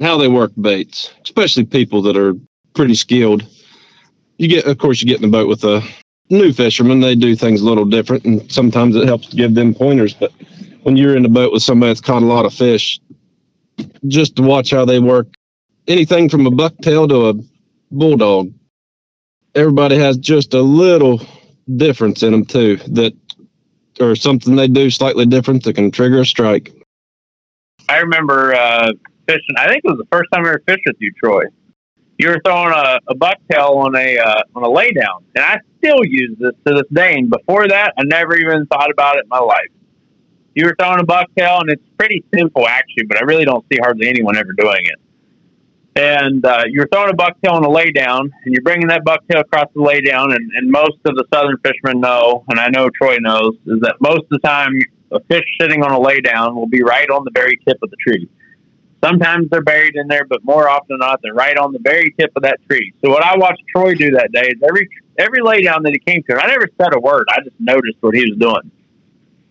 [0.00, 2.34] how they work baits, especially people that are
[2.74, 3.46] pretty skilled.
[4.38, 5.82] You get, of course, you get in the boat with a
[6.30, 7.00] new fisherman.
[7.00, 10.14] They do things a little different, and sometimes it helps to give them pointers.
[10.14, 10.32] But
[10.82, 13.00] when you're in the boat with somebody that's caught a lot of fish,
[14.08, 15.28] just to watch how they work,
[15.86, 17.34] anything from a bucktail to a
[17.94, 18.52] bulldog,
[19.54, 21.20] everybody has just a little
[21.76, 22.76] difference in them too.
[22.88, 23.14] That
[24.00, 26.72] or something they do slightly different that can trigger a strike.
[27.88, 28.92] I remember uh,
[29.32, 29.56] fishing.
[29.56, 31.42] I think it was the first time I ever fished with you, Troy.
[32.18, 36.04] You were throwing a, a bucktail on a uh, on a laydown, and I still
[36.04, 37.14] use this to this day.
[37.14, 39.72] And before that, I never even thought about it in my life.
[40.54, 43.78] You were throwing a bucktail, and it's pretty simple actually, but I really don't see
[43.80, 45.00] hardly anyone ever doing it.
[45.94, 49.66] And uh, you're throwing a bucktail on a laydown, and you're bringing that bucktail across
[49.74, 50.34] the laydown.
[50.34, 53.96] And, and most of the southern fishermen know, and I know Troy knows, is that
[54.00, 54.72] most of the time
[55.10, 57.96] a fish sitting on a laydown will be right on the very tip of the
[57.96, 58.28] tree.
[59.04, 62.14] Sometimes they're buried in there, but more often than not, they're right on the very
[62.18, 62.92] tip of that tree.
[63.04, 64.88] So what I watched Troy do that day is every
[65.18, 67.24] every laydown that he came to, I never said a word.
[67.30, 68.70] I just noticed what he was doing.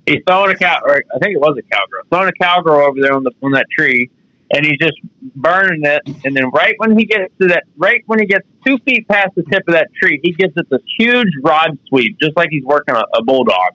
[0.06, 3.02] He's throwing a cow, or I think it was a cowgirl, throwing a cowgirl over
[3.02, 4.10] there on the on that tree,
[4.54, 4.98] and he's just
[5.36, 6.02] burning it.
[6.26, 9.36] And then right when he gets to that, right when he gets two feet past
[9.36, 12.64] the tip of that tree, he gives it this huge rod sweep, just like he's
[12.64, 13.74] working a, a bulldog.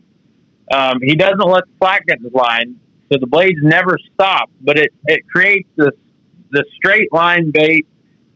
[0.72, 2.80] Um, he doesn't let the slack get in his line,
[3.12, 4.50] so the blades never stop.
[4.60, 5.94] But it it creates this
[6.50, 7.86] this straight line bait.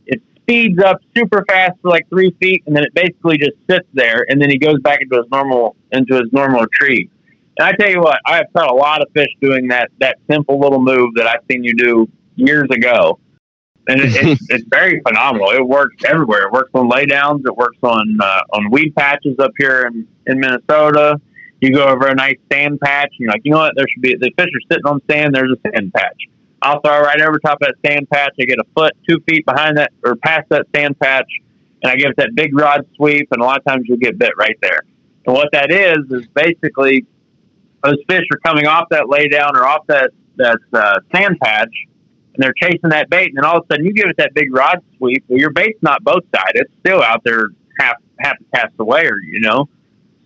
[0.06, 3.86] It speeds up super fast for like three feet, and then it basically just sits
[3.92, 7.10] there, and then he goes back into his normal into his normal tree.
[7.58, 10.18] And I tell you what, I have caught a lot of fish doing that that
[10.30, 13.18] simple little move that I've seen you do years ago.
[13.88, 15.50] And it, it's, it's very phenomenal.
[15.50, 16.46] It works everywhere.
[16.46, 17.40] It works on laydowns.
[17.44, 21.20] It works on uh, on weed patches up here in, in Minnesota.
[21.60, 23.74] You go over a nice sand patch, and you're like, you know what?
[23.76, 25.34] There should be the fish are sitting on sand.
[25.34, 26.22] There's a sand patch.
[26.62, 28.34] I'll throw right over top of that sand patch.
[28.40, 31.30] I get a foot, two feet behind that, or past that sand patch,
[31.82, 33.28] and I give it that big rod sweep.
[33.30, 34.80] And a lot of times you'll get bit right there.
[35.26, 37.06] And what that is is basically
[37.82, 41.74] those fish are coming off that laydown or off that that uh, sand patch,
[42.34, 43.28] and they're chasing that bait.
[43.28, 45.24] And then all of a sudden, you give it that big rod sweep.
[45.28, 49.18] Well, your bait's not both sides; it's still out there half half cast away, or
[49.20, 49.68] you know.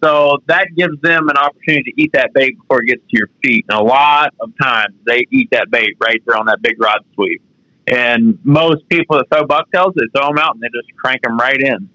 [0.04, 3.28] So that gives them an opportunity to eat that bait before it gets to your
[3.42, 3.64] feet.
[3.70, 7.00] And a lot of times, they eat that bait right there on that big rod
[7.14, 7.42] sweep.
[7.86, 11.38] And most people that throw bucktails, they throw them out and they just crank them
[11.38, 11.88] right in.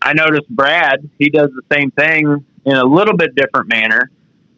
[0.00, 4.10] I noticed Brad; he does the same thing in a little bit different manner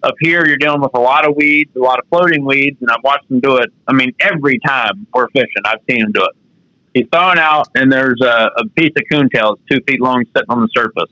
[0.05, 2.91] up here you're dealing with a lot of weeds, a lot of floating weeds, and
[2.91, 3.71] I've watched him do it.
[3.89, 6.37] I mean, every time we're fishing, I've seen him do it.
[6.93, 10.61] He's throwing out, and there's a, a piece of coontail, two feet long, sitting on
[10.61, 11.11] the surface.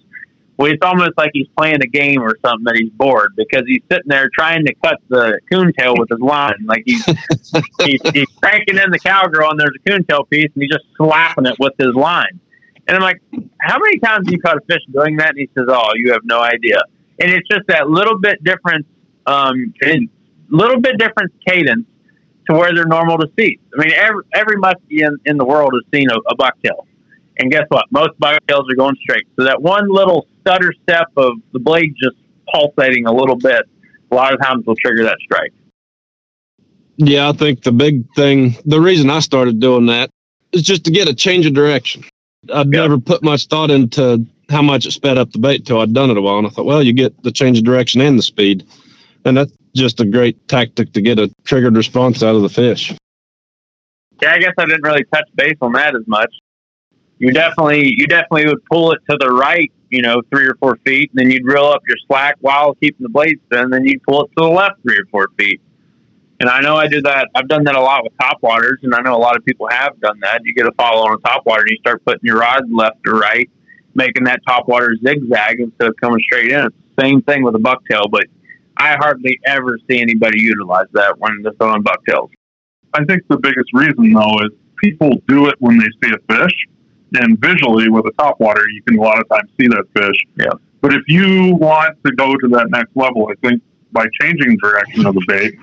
[0.62, 3.82] Well, it's almost like he's playing a game or something that he's bored because he's
[3.90, 6.64] sitting there trying to cut the coontail with his line.
[6.64, 7.04] Like he's,
[7.84, 11.46] he's he's cranking in the cowgirl, and there's a coontail piece, and he's just slapping
[11.46, 12.38] it with his line.
[12.86, 13.20] And I'm like,
[13.60, 15.30] how many times have you caught a fish doing that?
[15.30, 16.80] And he says, oh, you have no idea
[17.22, 18.86] and it's just that little bit different,
[19.26, 19.72] um,
[20.48, 21.86] little bit different cadence
[22.48, 23.58] to where they're normal to see.
[23.76, 26.86] I mean, every every muskie in, in the world has seen a, a bucktail,
[27.38, 27.84] and guess what?
[27.90, 29.26] Most bucktails are going straight.
[29.38, 32.16] So that one little stutter step of the blade just
[32.52, 33.62] pulsating a little bit,
[34.10, 35.52] a lot of times will trigger that strike.
[36.96, 40.10] Yeah, I think the big thing, the reason I started doing that
[40.52, 42.04] is just to get a change of direction.
[42.52, 45.94] I'd never put much thought into how much it sped up the bait till I'd
[45.94, 46.38] done it a while.
[46.38, 48.66] And I thought, well, you get the change of direction and the speed.
[49.24, 52.92] And that's just a great tactic to get a triggered response out of the fish.
[54.20, 56.32] Yeah, I guess I didn't really touch base on that as much.
[57.18, 60.76] You definitely, you definitely would pull it to the right, you know, three or four
[60.86, 63.84] feet, and then you'd reel up your slack while keeping the blade spin, and then
[63.84, 65.60] you'd pull it to the left three or four feet.
[66.40, 67.28] And I know I do that.
[67.34, 69.68] I've done that a lot with top waters, and I know a lot of people
[69.68, 70.40] have done that.
[70.44, 73.06] You get a follow on a top water, and you start putting your rod left
[73.06, 73.48] or right,
[73.94, 76.68] making that top water zigzag instead of coming straight in.
[76.98, 78.24] Same thing with a bucktail, but
[78.78, 82.30] I hardly ever see anybody utilize that when they're throwing bucktails.
[82.94, 84.50] I think the biggest reason though is
[84.82, 86.66] people do it when they see a fish,
[87.14, 90.16] and visually with a top water, you can a lot of times see that fish.
[90.36, 90.52] Yeah.
[90.80, 95.06] But if you want to go to that next level, I think by changing direction
[95.06, 95.54] of the bait,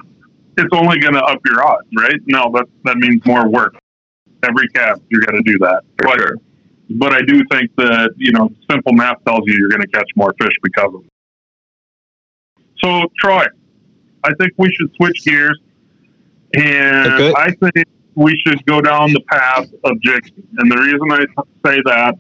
[0.58, 2.20] it's only going to up your odds, right?
[2.26, 3.76] No, that that means more work.
[4.44, 5.84] Every cast, you're going to do that.
[5.98, 6.36] For but sure
[6.90, 10.10] but I do think that you know simple math tells you you're going to catch
[10.16, 11.12] more fish because of it.
[12.84, 13.46] So Troy,
[14.24, 15.60] I think we should switch gears,
[16.56, 17.34] and okay.
[17.36, 20.44] I think we should go down the path of jigging.
[20.58, 22.20] And the reason I say that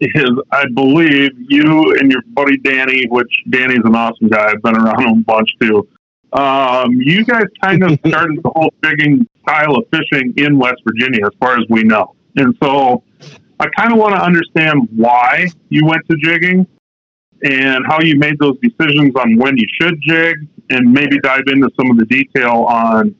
[0.00, 4.48] is I believe you and your buddy Danny, which Danny's an awesome guy.
[4.48, 5.88] I've been around him a bunch too.
[6.32, 11.26] Um, you guys kind of started the whole jigging style of fishing in West Virginia,
[11.26, 12.14] as far as we know.
[12.36, 13.02] And so
[13.58, 16.66] I kind of want to understand why you went to jigging
[17.42, 20.36] and how you made those decisions on when you should jig,
[20.70, 23.14] and maybe dive into some of the detail on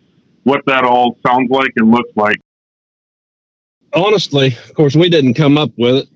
[0.45, 2.37] what that all sounds like and looks like.
[3.93, 6.09] Honestly, of course, we didn't come up with it.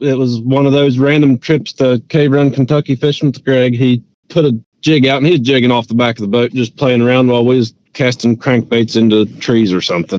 [0.00, 3.74] It was one of those random trips to Cave Run, Kentucky fishing with Greg.
[3.74, 6.76] He put a jig out and he's jigging off the back of the boat, just
[6.76, 10.18] playing around while we was casting crankbaits into trees or something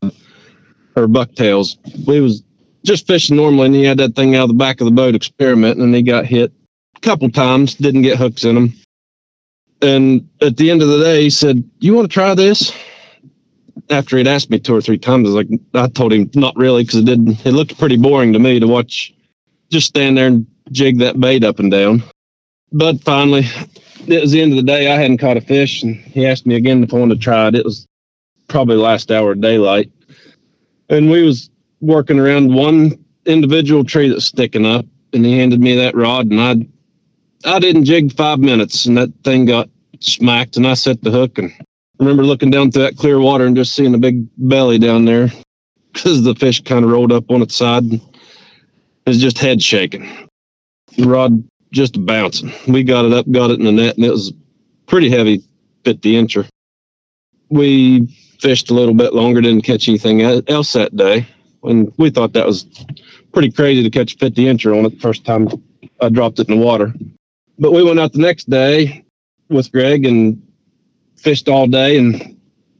[0.98, 1.78] or bucktails.
[2.06, 2.43] We was
[2.84, 5.15] just fishing normally, and he had that thing out of the back of the boat
[5.15, 6.52] experimenting, and he got hit
[6.95, 8.74] a couple times, didn't get hooks in him.
[9.82, 12.74] And at the end of the day, he said, "You want to try this?"
[13.89, 16.56] After he'd asked me two or three times, I was like, I told him not
[16.56, 17.45] really because it didn't.
[17.45, 19.13] It looked pretty boring to me to watch,
[19.71, 22.04] just stand there and jig that bait up and down.
[22.71, 23.47] But finally,
[24.08, 24.91] it was the end of the day.
[24.91, 27.47] I hadn't caught a fish, and he asked me again if I wanted to try
[27.47, 27.56] it.
[27.56, 27.88] It was
[28.47, 29.91] probably last hour of daylight,
[30.89, 31.49] and we was
[31.82, 36.39] working around one individual tree that's sticking up, and he handed me that rod, and
[36.39, 36.67] I
[37.56, 41.38] I didn't jig five minutes, and that thing got smacked, and I set the hook,
[41.38, 41.54] and
[42.00, 45.04] I remember looking down through that clear water and just seeing a big belly down
[45.04, 45.30] there
[45.92, 47.84] because the fish kind of rolled up on its side.
[47.84, 50.10] And it was just head shaking.
[50.98, 52.54] Rod just bouncing.
[52.68, 54.32] We got it up, got it in the net, and it was
[54.88, 55.44] pretty heavy,
[55.84, 56.48] 50 incher.
[57.50, 58.08] We
[58.40, 61.28] fished a little bit longer, didn't catch anything else that day.
[61.64, 62.66] And we thought that was
[63.34, 65.50] pretty crazy to catch a 50 incher on it the first time
[66.00, 66.94] I dropped it in the water.
[67.58, 69.04] But we went out the next day
[69.50, 70.42] with Greg and
[71.19, 72.39] fished all day, and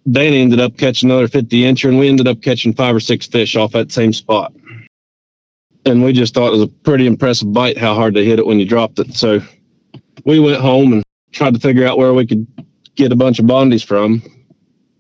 [0.10, 3.28] Danny ended up catching another 50 incher, and we ended up catching five or six
[3.28, 4.54] fish off that same spot.
[5.86, 8.46] And we just thought it was a pretty impressive bite how hard they hit it
[8.46, 9.16] when you dropped it.
[9.16, 9.42] So
[10.26, 12.46] we went home and tried to figure out where we could
[12.96, 14.22] get a bunch of bondies from.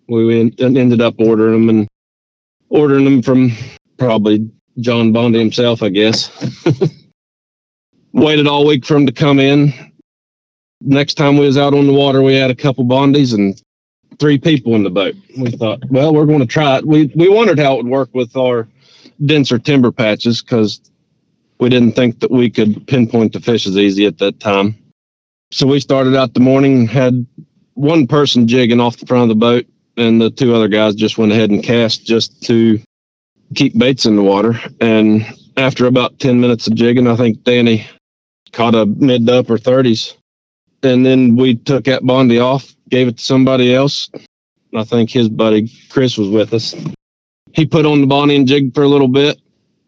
[0.07, 1.87] We ended up ordering them and
[2.69, 3.51] ordering them from
[3.97, 4.49] probably
[4.79, 6.31] John Bondi himself, I guess.
[8.13, 9.88] Waited all week for him to come in.
[10.81, 13.61] Next time we was out on the water, we had a couple bondies and
[14.19, 15.15] three people in the boat.
[15.37, 16.85] We thought, well, we're going to try it.
[16.85, 18.67] We we wondered how it would work with our
[19.25, 20.79] denser timber patches because
[21.59, 24.75] we didn't think that we could pinpoint the fish as easy at that time.
[25.51, 27.25] So we started out the morning, had
[27.73, 29.65] one person jigging off the front of the boat,
[29.97, 32.79] and the two other guys just went ahead and cast just to
[33.55, 34.59] keep baits in the water.
[34.79, 35.25] And
[35.57, 37.87] after about 10 minutes of jigging, I think Danny
[38.51, 40.15] caught a mid to upper 30s.
[40.83, 44.09] And then we took that Bondi off, gave it to somebody else.
[44.73, 46.75] I think his buddy Chris was with us.
[47.53, 49.41] He put on the Bondi and jigged for a little bit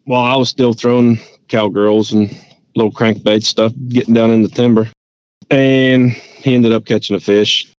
[0.04, 2.36] while I was still throwing cowgirls and
[2.74, 4.90] little crankbait stuff, getting down in the timber.
[5.50, 7.72] And he ended up catching a fish.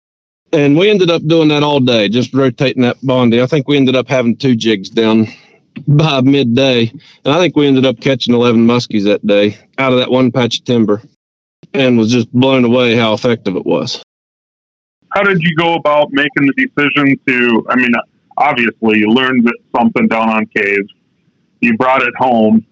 [0.52, 3.42] And we ended up doing that all day, just rotating that Bondi.
[3.42, 5.28] I think we ended up having two jigs down
[5.88, 6.92] by midday.
[7.26, 10.32] And I think we ended up catching 11 muskies that day out of that one
[10.32, 11.02] patch of timber
[11.74, 14.02] and was just blown away how effective it was.
[15.12, 17.66] How did you go about making the decision to?
[17.70, 17.92] I mean,
[18.38, 20.92] obviously, you learned something down on caves,
[21.62, 22.66] you brought it home.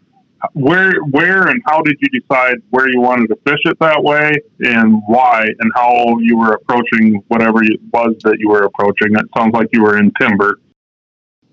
[0.54, 4.32] Where, where, and how did you decide where you wanted to fish it that way,
[4.62, 9.16] and why, and how you were approaching whatever it was that you were approaching?
[9.16, 10.60] It sounds like you were in timber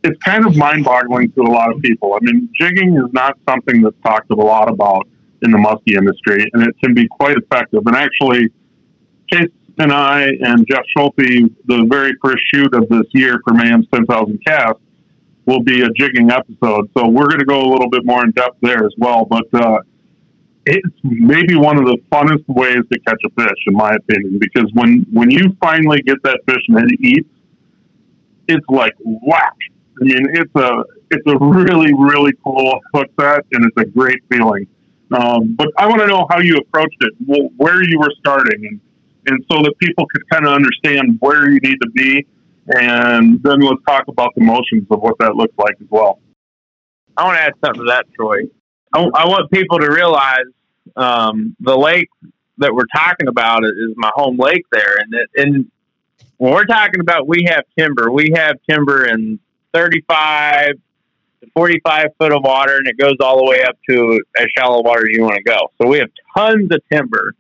[0.04, 2.14] it's kind of mind boggling to a lot of people.
[2.14, 5.08] I mean, jigging is not something that's talked a lot about
[5.42, 7.83] in the muskie industry, and it can be quite effective.
[7.87, 8.48] And actually,
[9.31, 11.16] Chase and I and Jeff Schulte,
[11.66, 14.79] the very first shoot of this year for Mayhem's 10,000 Cast,
[15.46, 16.90] will be a jigging episode.
[16.96, 19.24] So we're going to go a little bit more in depth there as well.
[19.24, 19.79] But uh,
[20.66, 24.70] it's maybe one of the funnest ways to catch a fish, in my opinion, because
[24.74, 27.29] when, when you finally get that fish and it eats,
[28.48, 29.55] it's like whack
[30.01, 34.22] I mean, it's a it's a really really cool hook set, and it's a great
[34.31, 34.66] feeling.
[35.11, 37.14] Um, but I want to know how you approached it,
[37.57, 38.81] where you were starting, and
[39.27, 42.27] and so that people could kind of understand where you need to be,
[42.68, 46.21] and then let's talk about the motions of what that looks like as well.
[47.16, 48.42] I want to add something to that, Troy.
[48.92, 50.47] I, I want people to realize
[50.97, 52.09] um, the lake
[52.59, 55.71] that we're talking about is my home lake there, and it, and
[56.38, 59.38] when we're talking about we have timber, we have timber in
[59.75, 60.79] 35 to
[61.55, 65.03] 45 foot of water, and it goes all the way up to as shallow water
[65.09, 65.72] as you want to go.
[65.81, 67.35] So we have tons of timber.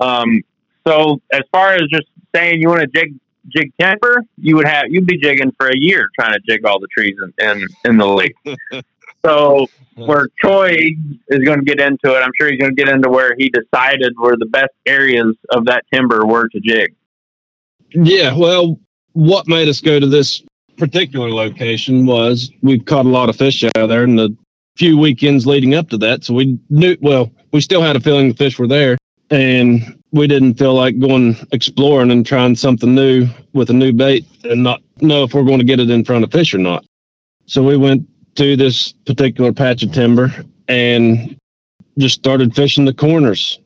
[0.00, 0.42] Um,
[0.86, 3.14] so as far as just saying you want to jig
[3.48, 6.78] jig timber, you would have you'd be jigging for a year trying to jig all
[6.78, 8.34] the trees in in, in the lake.
[9.24, 9.66] so
[9.96, 10.76] where Troy
[11.28, 13.50] is going to get into it, I'm sure he's going to get into where he
[13.50, 16.94] decided where the best areas of that timber were to jig.
[17.90, 18.78] Yeah, well,
[19.12, 20.42] what made us go to this
[20.76, 24.36] particular location was we've caught a lot of fish out there in the
[24.76, 26.24] few weekends leading up to that.
[26.24, 28.98] So we knew, well, we still had a feeling the fish were there
[29.30, 34.26] and we didn't feel like going exploring and trying something new with a new bait
[34.44, 36.84] and not know if we're going to get it in front of fish or not.
[37.46, 38.06] So we went
[38.36, 40.32] to this particular patch of timber
[40.68, 41.36] and
[41.98, 43.58] just started fishing the corners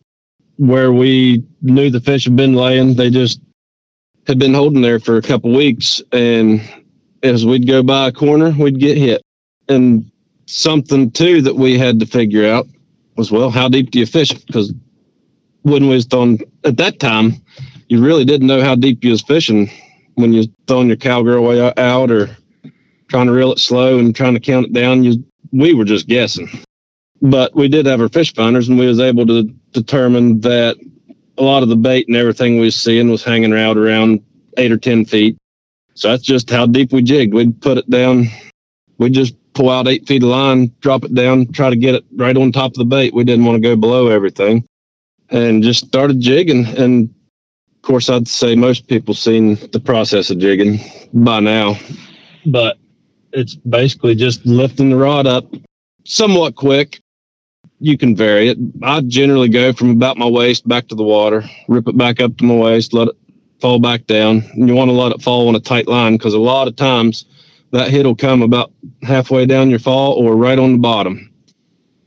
[0.57, 2.95] where we knew the fish had been laying.
[2.95, 3.41] They just
[4.27, 6.61] had been holding there for a couple weeks, and
[7.23, 9.23] as we'd go by a corner, we'd get hit.
[9.69, 10.11] And
[10.47, 12.67] something too that we had to figure out
[13.17, 14.33] was well, how deep do you fish?
[14.33, 14.73] Because
[15.63, 17.35] when we was throwing at that time,
[17.89, 19.71] you really didn't know how deep you was fishing
[20.15, 22.37] when you're throwing your cowgirl way out or
[23.09, 25.05] trying to reel it slow and trying to count it down.
[25.05, 26.49] You we were just guessing.
[27.23, 29.43] But we did have our fish finders and we was able to
[29.73, 30.77] determine that
[31.37, 34.23] a lot of the bait and everything we was seeing was hanging out around
[34.57, 35.37] eight or ten feet.
[35.95, 37.35] So that's just how deep we jigged.
[37.35, 38.27] We'd put it down.
[38.99, 42.05] We'd just pull out eight feet of line, drop it down, try to get it
[42.17, 43.15] right on top of the bait.
[43.15, 44.65] We didn't want to go below everything.
[45.31, 46.67] And just started jigging.
[46.77, 47.13] And
[47.77, 50.81] of course I'd say most people seen the process of jigging
[51.13, 51.77] by now.
[52.47, 52.79] But
[53.33, 55.53] it's basically just lifting the rod up
[56.05, 57.01] somewhat quick.
[57.79, 58.59] You can vary it.
[58.83, 62.37] I generally go from about my waist back to the water, rip it back up
[62.39, 63.17] to my waist, let it
[63.61, 64.43] fall back down.
[64.55, 66.77] And you want to let it fall on a tight line because a lot of
[66.77, 67.25] times
[67.73, 71.31] that hit will come about halfway down your fall or right on the bottom.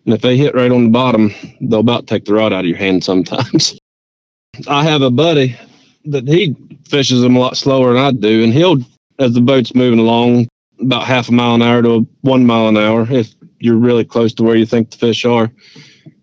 [0.05, 2.65] And if they hit right on the bottom, they'll about take the rod out of
[2.65, 3.77] your hand sometimes.
[4.67, 5.57] I have a buddy
[6.05, 8.77] that he fishes them a lot slower than I do, and he'll,
[9.19, 10.47] as the boat's moving along,
[10.79, 14.33] about half a mile an hour to one mile an hour, if you're really close
[14.33, 15.49] to where you think the fish are,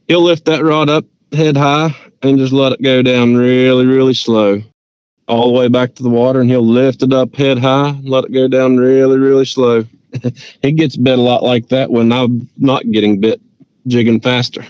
[0.06, 4.14] he'll lift that rod up head high and just let it go down really, really
[4.14, 4.62] slow
[5.30, 8.08] all the way back to the water and he'll lift it up head high, and
[8.08, 9.84] let it go down really, really slow.
[10.62, 13.40] he gets bit a lot like that when I'm not getting bit
[13.86, 14.66] jigging faster.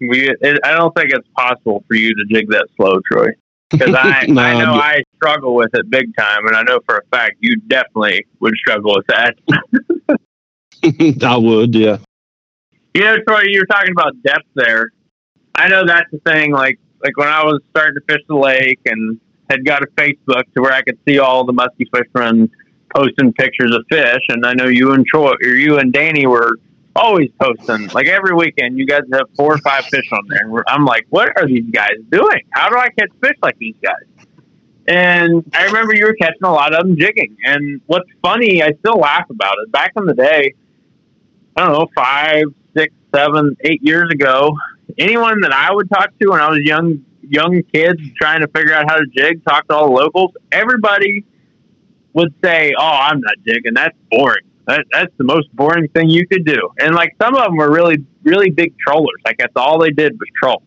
[0.00, 3.30] We, it, I don't think it's possible for you to jig that slow, Troy,
[3.70, 6.98] because I, no, I know I struggle with it big time, and I know for
[6.98, 9.36] a fact you definitely would struggle with that.
[11.24, 11.98] I would, yeah.
[12.94, 14.90] You know, Troy, you were talking about depth there.
[15.54, 16.52] I know that's the thing.
[16.52, 19.18] Like, like when I was starting to fish the lake and
[19.50, 22.50] had got a Facebook to where I could see all the musky fishermen
[22.94, 26.56] posting pictures of fish, and I know you and Troy or you and Danny were
[26.94, 28.78] always posting like every weekend.
[28.78, 31.68] You guys have four or five fish on there, and I'm like, what are these
[31.70, 32.40] guys doing?
[32.50, 34.26] How do I catch fish like these guys?
[34.88, 37.36] And I remember you were catching a lot of them jigging.
[37.44, 39.70] And what's funny, I still laugh about it.
[39.70, 40.54] Back in the day,
[41.56, 42.44] I don't know, five,
[42.76, 44.56] six, seven, eight years ago,
[44.98, 48.74] anyone that I would talk to when I was young young kids trying to figure
[48.74, 51.24] out how to jig, talk to all the locals, everybody
[52.12, 53.74] would say, "Oh, I'm not jigging.
[53.74, 54.44] That's boring.
[54.66, 57.72] That, that's the most boring thing you could do." And like some of them were
[57.72, 59.20] really, really big trollers.
[59.24, 60.62] Like that's all they did was troll.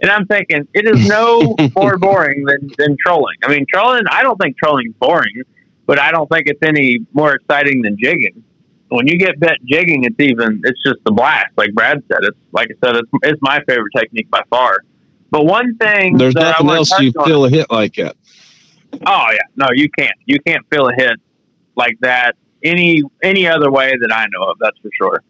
[0.00, 3.36] And I'm thinking it is no more boring than, than trolling.
[3.42, 4.02] I mean, trolling.
[4.10, 5.42] I don't think trolling's boring,
[5.86, 8.44] but I don't think it's any more exciting than jigging.
[8.90, 11.50] When you get bit jigging, it's even it's just a blast.
[11.56, 14.78] Like Brad said, it's like I said, it's, it's my favorite technique by far.
[15.30, 18.16] But one thing there's nothing else you on, feel a hit like that.
[19.06, 20.16] Oh yeah, no, you can't.
[20.24, 21.18] You can't feel a hit
[21.76, 24.56] like that any any other way that I know of.
[24.60, 25.22] That's for sure.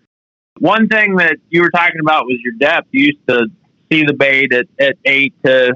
[0.59, 2.89] One thing that you were talking about was your depth.
[2.91, 3.47] You used to
[3.91, 5.73] see the bait at, at eight to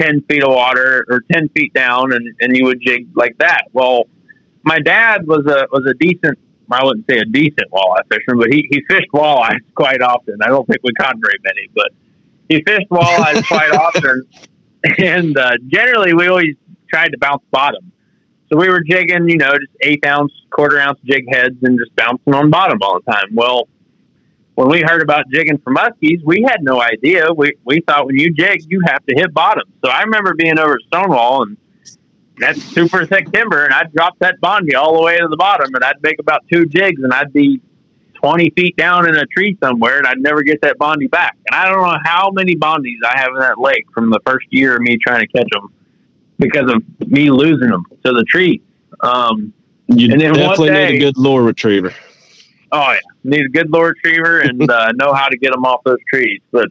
[0.00, 3.64] ten feet of water or ten feet down, and, and you would jig like that.
[3.72, 4.04] Well,
[4.62, 6.38] my dad was a was a decent.
[6.70, 10.38] I wouldn't say a decent walleye fisherman, but he, he fished walleyes quite often.
[10.42, 11.90] I don't think we caught very many, but
[12.48, 14.22] he fished walleyes quite often,
[14.98, 16.56] and uh, generally we always
[16.88, 17.92] tried to bounce bottom.
[18.50, 21.94] So we were jigging, you know, just eighth ounce, quarter ounce jig heads, and just
[21.96, 23.34] bouncing on bottom all the time.
[23.34, 23.68] Well,
[24.54, 27.32] when we heard about jigging for muskies, we had no idea.
[27.34, 29.64] We we thought when you jig, you have to hit bottom.
[29.84, 31.56] So I remember being over at Stonewall and
[32.38, 35.74] that's super thick timber, and I'd drop that bondy all the way to the bottom,
[35.74, 37.60] and I'd make about two jigs, and I'd be
[38.24, 41.36] 20 feet down in a tree somewhere and I'd never get that bondy back.
[41.50, 44.46] And I don't know how many bondies I have in that lake from the first
[44.48, 45.70] year of me trying to catch them
[46.38, 48.62] because of me losing them to the tree.
[49.00, 49.52] Um,
[49.88, 51.92] you and then definitely day, need a good lure retriever.
[52.72, 55.82] Oh yeah, need a good lure retriever and uh, know how to get them off
[55.84, 56.40] those trees.
[56.50, 56.68] But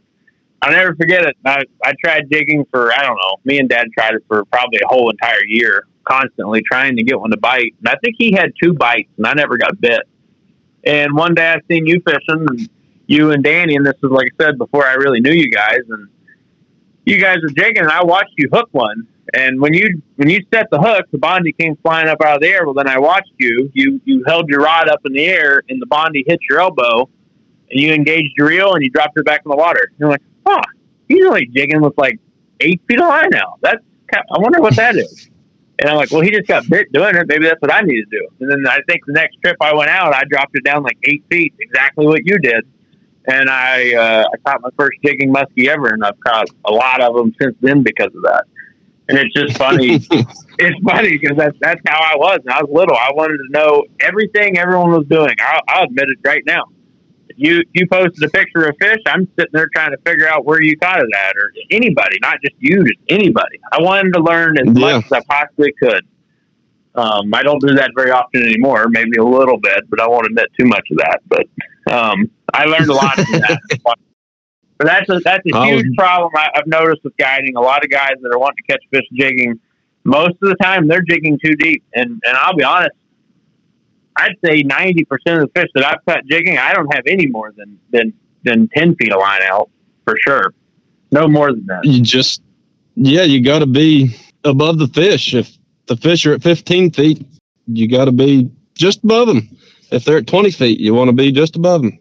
[0.60, 1.36] I'll never forget it.
[1.44, 3.36] I, I tried digging for I don't know.
[3.44, 7.20] Me and Dad tried it for probably a whole entire year, constantly trying to get
[7.20, 7.74] one to bite.
[7.78, 10.00] And I think he had two bites, and I never got bit.
[10.86, 12.68] And one day I seen you fishing, and
[13.06, 15.80] you and Danny, and this was like I said before I really knew you guys,
[15.88, 16.08] and
[17.04, 19.06] you guys were jigging, and I watched you hook one.
[19.32, 22.40] And when you when you set the hook, the bondy came flying up out of
[22.42, 22.64] the air.
[22.64, 23.70] Well, then I watched you.
[23.74, 27.08] You you held your rod up in the air, and the bondy hit your elbow,
[27.70, 29.80] and you engaged your reel, and you dropped it back in the water.
[29.88, 30.60] And you're like, oh,
[31.08, 32.18] he's only jigging with like
[32.60, 33.56] eight feet of line now.
[33.60, 33.82] That's
[34.12, 35.30] I wonder what that is.
[35.78, 37.26] And I'm like, well, he just got bit doing it.
[37.26, 38.28] Maybe that's what I need to do.
[38.40, 40.98] And then I think the next trip I went out, I dropped it down like
[41.04, 42.64] eight feet, exactly what you did.
[43.26, 47.00] And I uh, I caught my first jigging muskie ever, and I've caught a lot
[47.00, 48.44] of them since then because of that.
[49.08, 49.94] And it's just funny.
[50.58, 52.40] it's funny because that's that's how I was.
[52.42, 52.96] When I was little.
[52.96, 55.34] I wanted to know everything everyone was doing.
[55.40, 56.64] I'll, I'll admit it right now.
[57.36, 58.98] You you posted a picture of fish.
[59.06, 62.36] I'm sitting there trying to figure out where you caught it at, or anybody, not
[62.42, 63.58] just you, just anybody.
[63.72, 64.98] I wanted to learn as Yeah.
[64.98, 66.02] much as I possibly could.
[66.94, 68.86] Um, I don't do that very often anymore.
[68.88, 71.20] Maybe a little bit, but I won't admit too much of that.
[71.26, 73.58] But um, I learned a lot from that.
[74.76, 77.54] But that's a, that's a huge problem I, I've noticed with guiding.
[77.54, 79.58] A lot of guys that are wanting to catch fish jigging,
[80.02, 81.84] most of the time they're jigging too deep.
[81.94, 82.90] And and I'll be honest,
[84.16, 87.26] I'd say ninety percent of the fish that I've caught jigging, I don't have any
[87.26, 88.12] more than than
[88.44, 89.70] than ten feet of line out
[90.04, 90.54] for sure.
[91.10, 91.84] No more than that.
[91.84, 92.42] You just,
[92.96, 95.34] yeah, you got to be above the fish.
[95.34, 95.56] If
[95.86, 97.26] the fish are at 15 feet,
[97.66, 99.48] you got to be just above them.
[99.92, 101.98] If they're at 20 feet, you want to be just above them.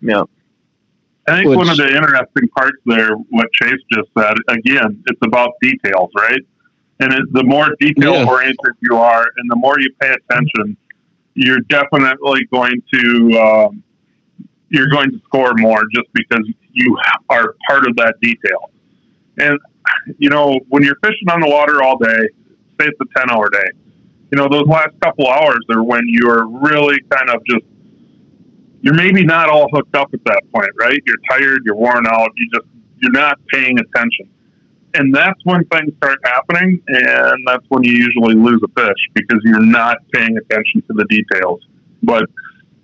[0.00, 0.24] Yeah.
[1.28, 5.20] I think Which- one of the interesting parts there, what Chase just said, again, it's
[5.22, 6.40] about details, right?
[7.00, 10.78] And it, the more detail oriented you are, and the more you pay attention,
[11.36, 13.82] you're definitely going to um,
[14.70, 18.70] you're going to score more just because you are part of that detail.
[19.38, 19.58] And
[20.18, 22.28] you know, when you're fishing on the water all day,
[22.80, 23.68] say it's a ten hour day,
[24.32, 27.64] you know, those last couple hours are when you're really kind of just
[28.80, 31.00] you're maybe not all hooked up at that point, right?
[31.06, 32.66] You're tired, you're worn out, you just
[32.98, 34.30] you're not paying attention.
[34.98, 39.40] And that's when things start happening and that's when you usually lose a fish because
[39.44, 41.60] you're not paying attention to the details.
[42.02, 42.24] But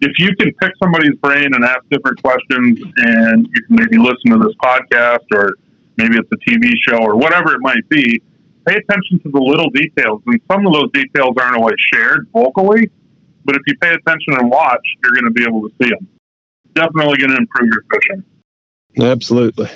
[0.03, 4.31] if you can pick somebody's brain and ask different questions and you can maybe listen
[4.33, 5.55] to this podcast or
[5.97, 8.21] maybe it's a TV show or whatever it might be,
[8.67, 10.21] pay attention to the little details.
[10.27, 12.91] And some of those details aren't always shared vocally,
[13.45, 16.09] but if you pay attention and watch, you're going to be able to see them.
[16.75, 18.25] Definitely going to improve your fishing.
[19.01, 19.71] Absolutely.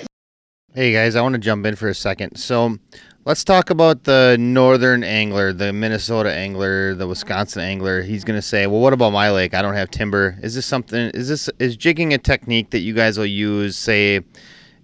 [0.77, 2.35] Hey guys, I want to jump in for a second.
[2.37, 2.77] So
[3.25, 8.03] let's talk about the northern angler, the Minnesota angler, the Wisconsin angler.
[8.03, 9.55] He's going to say, "Well, what about my lake?
[9.55, 10.37] I don't have timber.
[10.43, 11.09] Is this something?
[11.15, 14.21] Is this is jigging a technique that you guys will use, say,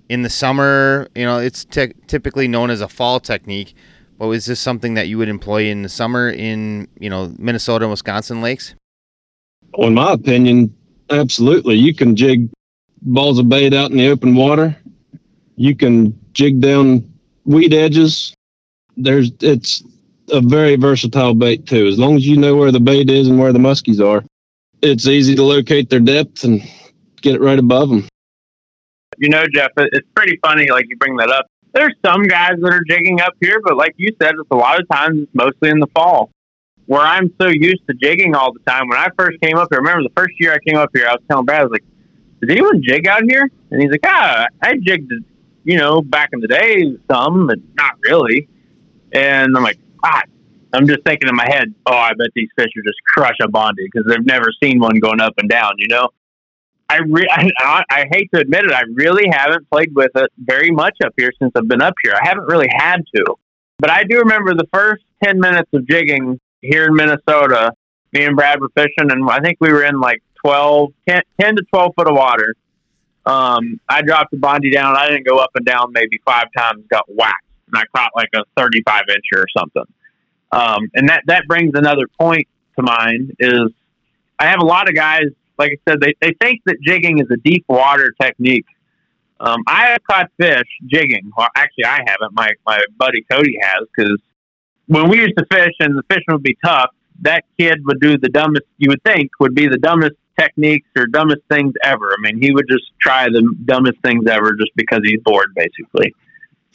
[0.10, 1.08] in the summer?
[1.14, 3.76] You know, it's te- typically known as a fall technique,
[4.18, 7.86] but is this something that you would employ in the summer in you know Minnesota
[7.86, 8.74] and Wisconsin lakes?
[9.78, 10.76] Well, in my opinion,
[11.12, 11.76] absolutely.
[11.76, 12.50] You can jig
[13.04, 14.76] balls of bait out in the open water.
[15.56, 17.14] You can jig down
[17.46, 18.34] weed edges.
[18.98, 19.84] There's it's
[20.32, 21.88] a very versatile bait too.
[21.88, 24.24] As long as you know where the bait is and where the muskies are,
[24.82, 26.62] it's easy to locate their depth and
[27.22, 28.08] get it right above them.
[29.18, 30.70] You know, Jeff, it's pretty funny.
[30.70, 31.48] Like you bring that up.
[31.74, 34.80] There's some guys that are jigging up here, but like you said, it's a lot
[34.80, 36.30] of times it's mostly in the fall.
[36.86, 38.90] Where I'm so used to jigging all the time.
[38.90, 41.14] When I first came up here, remember the first year I came up here, I
[41.14, 41.86] was telling Brad, I was like,
[42.42, 45.14] "Did anyone jig out here?" And he's like, "Ah, I jigged,
[45.64, 48.48] you know, back in the day, some, but not really."
[49.12, 50.26] And I'm like, "God."
[50.76, 53.48] I'm just thinking in my head, oh, I bet these fish are just crush a
[53.48, 56.10] bondi because they've never seen one going up and down, you know?
[56.90, 57.28] I, re-
[57.60, 61.14] I, I hate to admit it, I really haven't played with it very much up
[61.18, 62.14] here since I've been up here.
[62.14, 63.36] I haven't really had to,
[63.80, 67.74] but I do remember the first ten minutes of jigging here in Minnesota.
[68.12, 71.56] Me and Brad were fishing, and I think we were in like 12, 10, 10
[71.56, 72.56] to twelve foot of water.
[73.26, 74.98] Um, I dropped the bondi down.
[74.98, 76.84] I didn't go up and down maybe five times.
[76.90, 79.86] Got whacked, and I caught like a thirty-five incher or something.
[80.52, 82.48] Um, and that that brings another point
[82.78, 83.72] to mind is
[84.40, 87.28] I have a lot of guys like I said, they, they think that jigging is
[87.32, 88.66] a deep water technique.
[89.40, 91.32] Um, I have caught fish jigging.
[91.38, 92.34] Well, actually, I haven't.
[92.34, 94.20] My my buddy Cody has because
[94.88, 98.18] when we used to fish and the fishing would be tough, that kid would do
[98.18, 98.66] the dumbest.
[98.78, 102.12] You would think would be the dumbest techniques or dumbest things ever.
[102.12, 106.14] I mean, he would just try the dumbest things ever just because he's bored, basically.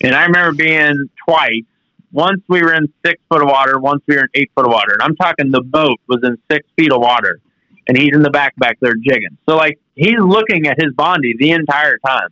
[0.02, 1.64] And I remember being twice.
[2.10, 3.78] Once we were in six foot of water.
[3.78, 4.94] Once we were in eight foot of water.
[4.94, 7.40] And I'm talking the boat was in six feet of water
[7.88, 9.36] and he's in the back back there jigging.
[9.48, 12.28] So like he's looking at his bondi the entire time,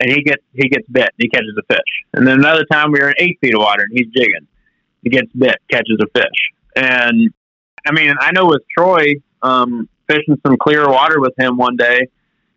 [0.00, 1.04] and he gets he gets bit.
[1.04, 2.04] And he catches a fish.
[2.14, 4.48] And then another time we were in eight feet of water, and he's jigging.
[5.02, 6.50] He gets bit, catches a fish.
[6.74, 7.32] And
[7.86, 12.08] I mean, I know with Troy um, fishing some clear water with him one day,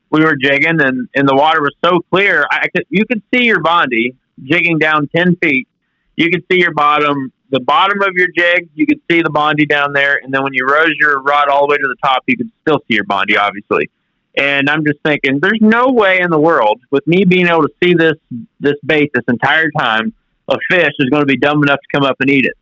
[0.09, 3.45] we were jigging, and and the water was so clear, I could you could see
[3.45, 5.67] your bondi jigging down ten feet.
[6.15, 9.65] You could see your bottom the bottom of your jig, you could see the bondi
[9.65, 12.23] down there, and then when you rose your rod all the way to the top,
[12.27, 13.89] you could still see your bondi, obviously.
[14.37, 17.73] And I'm just thinking, there's no way in the world, with me being able to
[17.83, 18.13] see this
[18.59, 20.13] this bait this entire time,
[20.47, 22.53] a fish is going to be dumb enough to come up and eat it.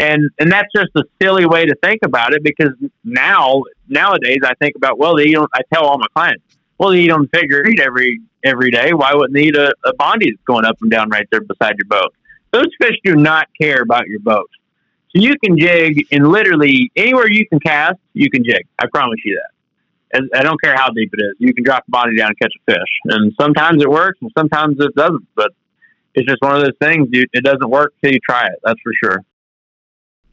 [0.00, 2.72] And and that's just a silly way to think about it because
[3.04, 6.44] now nowadays I think about well they eat on, I tell all my clients
[6.78, 9.94] well they eat on figure eight every every day why wouldn't they eat a, a
[9.94, 12.14] bondi that's going up and down right there beside your boat
[12.54, 14.48] those fish do not care about your boat.
[15.14, 18.64] So you can jig in literally anywhere you can cast, you can jig.
[18.78, 20.16] I promise you that.
[20.16, 21.34] And I don't care how deep it is.
[21.38, 23.16] You can drop a body down and catch a fish.
[23.16, 25.26] And sometimes it works and sometimes it doesn't.
[25.34, 25.50] But
[26.14, 27.08] it's just one of those things.
[27.10, 28.60] You, it doesn't work till you try it.
[28.62, 29.24] That's for sure.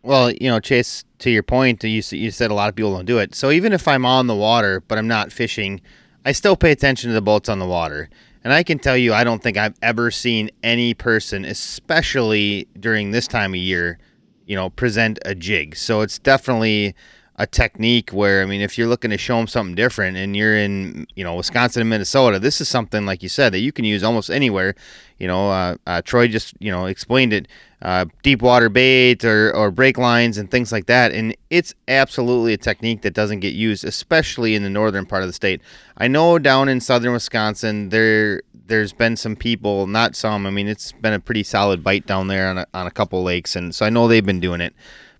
[0.03, 3.05] Well, you know, Chase, to your point, you you said a lot of people don't
[3.05, 3.35] do it.
[3.35, 5.81] So even if I'm on the water but I'm not fishing,
[6.25, 8.09] I still pay attention to the boats on the water.
[8.43, 13.11] And I can tell you, I don't think I've ever seen any person, especially during
[13.11, 13.99] this time of year,
[14.47, 15.75] you know, present a jig.
[15.75, 16.95] So it's definitely
[17.35, 20.57] a technique where, I mean, if you're looking to show them something different and you're
[20.57, 23.85] in, you know, Wisconsin and Minnesota, this is something, like you said, that you can
[23.85, 24.73] use almost anywhere.
[25.19, 27.47] You know, uh, uh, Troy just, you know, explained it
[27.81, 31.11] uh, deep water bait or, or break lines and things like that.
[31.11, 35.29] And it's absolutely a technique that doesn't get used, especially in the northern part of
[35.29, 35.61] the state.
[35.97, 40.45] I know down in southern Wisconsin, there there's been some people, not some.
[40.45, 43.21] I mean, it's been a pretty solid bite down there on a, on a couple
[43.21, 44.73] lakes, and so I know they've been doing it.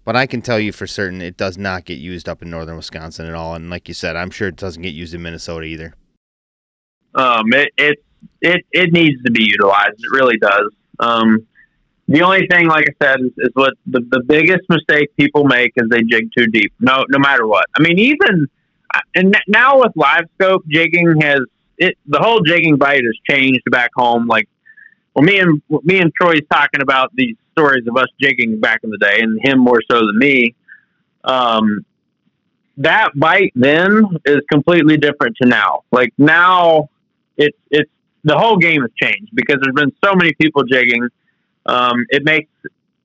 [0.03, 2.75] But I can tell you for certain, it does not get used up in northern
[2.75, 3.53] Wisconsin at all.
[3.53, 5.93] And like you said, I'm sure it doesn't get used in Minnesota either.
[7.13, 8.03] Um, it it
[8.41, 9.99] it, it needs to be utilized.
[9.99, 10.73] It really does.
[10.99, 11.45] Um,
[12.13, 15.71] the only thing, like I said, is, is what the, the biggest mistake people make
[15.75, 16.73] is they jig too deep.
[16.79, 17.65] No, no matter what.
[17.75, 18.47] I mean, even
[19.15, 21.39] and now with live scope jigging has
[21.77, 24.27] it the whole jigging bite has changed back home.
[24.27, 24.47] Like,
[25.15, 28.89] well, me and me and Troy's talking about these stories of us jigging back in
[28.89, 30.55] the day, and him more so than me.
[31.23, 31.85] Um,
[32.77, 35.83] that bite then is completely different to now.
[35.91, 36.89] Like now,
[37.37, 37.89] it's it's
[38.23, 41.07] the whole game has changed because there's been so many people jigging
[41.65, 42.49] um, it makes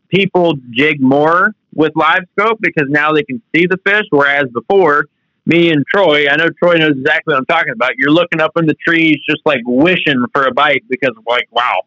[0.09, 5.07] people jig more with live scope because now they can see the fish, whereas before,
[5.45, 7.93] me and Troy, I know Troy knows exactly what I'm talking about.
[7.97, 11.83] You're looking up in the trees, just like wishing for a bite because, like, wow,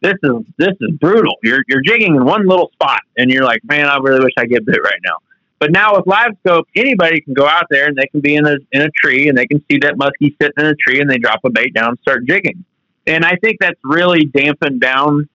[0.00, 1.36] this is this is brutal.
[1.42, 4.46] You're you're jigging in one little spot, and you're like, man, I really wish I
[4.46, 5.16] get bit right now.
[5.58, 8.46] But now with live scope, anybody can go out there and they can be in
[8.46, 11.08] a in a tree and they can see that muskie sitting in a tree and
[11.08, 12.64] they drop a bait down and start jigging.
[13.06, 15.28] And I think that's really dampened down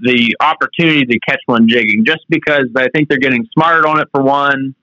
[0.00, 4.08] the opportunity to catch one jigging just because I think they're getting smart on it
[4.14, 4.74] for one.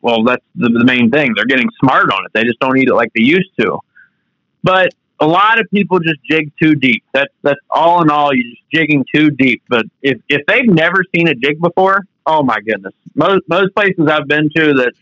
[0.00, 1.32] Well, that's the, the main thing.
[1.36, 2.32] They're getting smart on it.
[2.34, 3.78] They just don't eat it like they used to.
[4.62, 7.04] But a lot of people just jig too deep.
[7.12, 8.34] That's that's all in all.
[8.34, 9.62] You're just jigging too deep.
[9.68, 14.08] But if if they've never seen a jig before, oh my goodness, most most places
[14.08, 14.92] I've been to that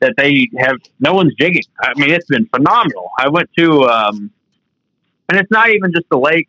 [0.00, 1.62] that they have no one's jigging.
[1.80, 3.10] I mean, it's been phenomenal.
[3.18, 4.32] I went to, um,
[5.28, 6.48] and it's not even just the lake.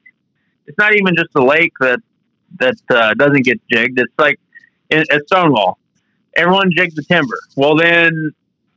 [0.66, 2.00] It's not even just the lake that
[2.60, 4.00] that uh, doesn't get jigged.
[4.00, 4.40] It's like
[4.92, 5.78] at Stonewall,
[6.36, 7.38] everyone jigs the timber.
[7.56, 8.32] Well, then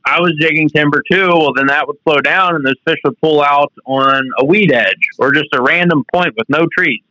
[0.05, 1.27] I was jigging timber too.
[1.27, 4.71] Well, then that would slow down, and those fish would pull out on a weed
[4.71, 7.01] edge or just a random point with no trees.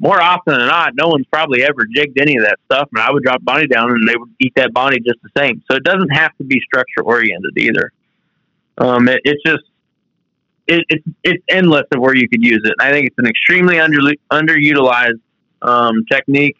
[0.00, 3.10] More often than not, no one's probably ever jigged any of that stuff, and I
[3.10, 5.62] would drop bonnie down, and they would eat that bonnie just the same.
[5.70, 7.92] So it doesn't have to be structure oriented either.
[8.78, 9.64] Um, it, it's just
[10.68, 12.74] it, it's it's endless of where you could use it.
[12.80, 13.98] I think it's an extremely under
[14.30, 15.20] underutilized
[15.62, 16.56] um, technique.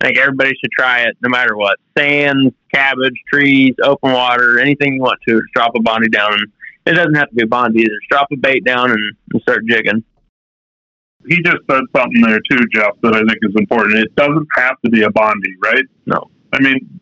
[0.00, 1.78] I think everybody should try it no matter what.
[1.96, 5.42] Sand, cabbage, trees, open water, anything you want to.
[5.54, 6.34] Drop a bonnie down.
[6.34, 6.52] And
[6.86, 7.88] it doesn't have to be a bonnie either.
[7.88, 10.04] Just drop a bait down and, and start jigging.
[11.26, 13.98] He just said something there too, Jeff, that I think is important.
[13.98, 15.84] It doesn't have to be a bonnie, right?
[16.06, 16.30] No.
[16.52, 17.00] I mean,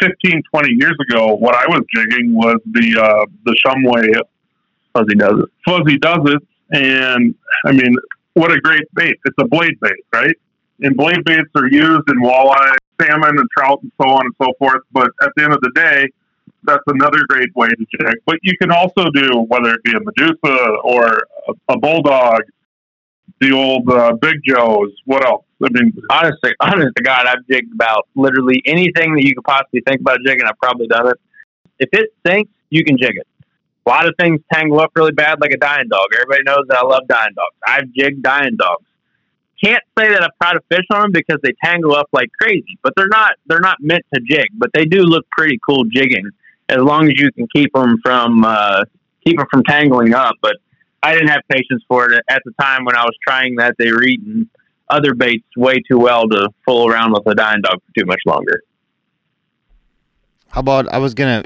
[0.00, 4.12] 15, 20 years ago, what I was jigging was the uh, the Shumway
[4.92, 5.50] Fuzzy does it.
[5.64, 7.34] Fuzzy does it, and
[7.66, 7.94] I mean,
[8.34, 9.16] what a great bait!
[9.24, 10.34] It's a blade bait, right?
[10.80, 14.52] And blade baits are used in walleye, salmon, and trout, and so on and so
[14.58, 14.82] forth.
[14.92, 16.08] But at the end of the day,
[16.64, 18.16] that's another great way to jig.
[18.26, 21.26] But you can also do whether it be a Medusa or
[21.68, 22.42] a, Bull Dawg,
[23.40, 24.90] the old uh, Big Joes.
[25.04, 25.44] What else?
[25.62, 29.82] I mean, honestly, honest to God, I've jigged about literally anything that you could possibly
[29.86, 30.46] think about jigging.
[30.46, 31.16] I've probably done it.
[31.78, 33.26] If it sinks, you can jig it.
[33.86, 36.06] A lot of things tangle up really bad, like a dying dog.
[36.14, 37.54] Everybody knows that I love dying dogs.
[37.66, 38.84] I've jigged dying dogs
[39.62, 42.78] can't say that I've caught a fish on them because they tangle up like crazy.
[42.82, 46.30] But they're not they're not meant to jig, but they do look pretty cool jigging
[46.68, 48.84] as long as you can keep them from uh,
[49.24, 50.34] keep them from tangling up.
[50.42, 50.56] But
[51.02, 53.74] I didn't have patience for it at the time when I was trying that.
[53.78, 54.48] They were eating
[54.88, 58.20] other baits way too well to fool around with a dying dog for too much
[58.26, 58.62] longer.
[60.48, 61.44] How about I was gonna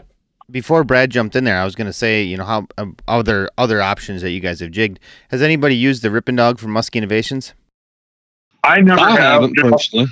[0.51, 3.81] before Brad jumped in there, I was gonna say, you know, how um, other other
[3.81, 4.99] options that you guys have jigged.
[5.31, 7.55] Has anybody used the Rippin' Dog from Muskie Innovations?
[8.65, 9.43] I never I have.
[9.43, 10.09] haven't personally.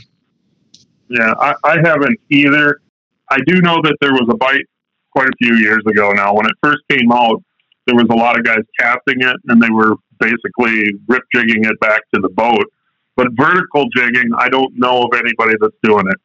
[1.08, 2.80] Yeah, I, I haven't either.
[3.30, 4.64] I do know that there was a bite
[5.10, 6.34] quite a few years ago now.
[6.34, 7.42] When it first came out,
[7.86, 11.78] there was a lot of guys casting it, and they were basically rip jigging it
[11.80, 12.64] back to the boat.
[13.16, 16.16] But vertical jigging, I don't know of anybody that's doing it.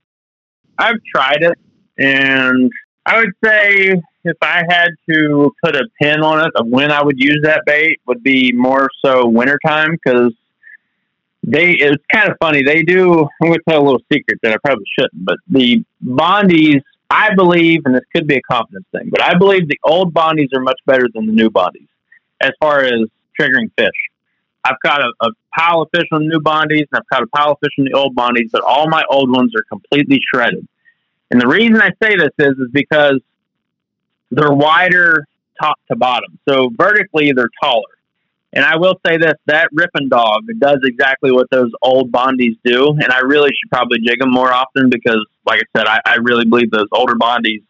[0.78, 1.58] I've tried it,
[1.98, 2.72] and
[3.06, 7.04] I would say if I had to put a pin on it of when I
[7.04, 10.34] would use that bait would be more so wintertime because
[11.44, 12.64] they it's kind of funny.
[12.64, 13.28] They do.
[13.42, 17.34] I'm going to tell a little secret that I probably shouldn't, but the bondies, I
[17.34, 20.62] believe, and this could be a confidence thing, but I believe the old bondies are
[20.62, 21.88] much better than the new bondies
[22.42, 23.08] as far as
[23.40, 23.90] triggering fish.
[24.64, 27.28] I've caught a, a pile of fish on the new bondies, and I've caught a
[27.28, 30.68] pile of fish on the old bondies, but all my old ones are completely shredded.
[31.32, 33.20] And the reason I say this is, is because
[34.30, 35.28] they're wider
[35.60, 36.38] top to bottom.
[36.48, 37.84] So vertically, they're taller.
[38.54, 42.90] And I will say this: that ripping Dog does exactly what those old bondies do,
[42.90, 46.16] and I really should probably jig them more often because, like I said, I, I
[46.22, 47.64] really believe those older bondies,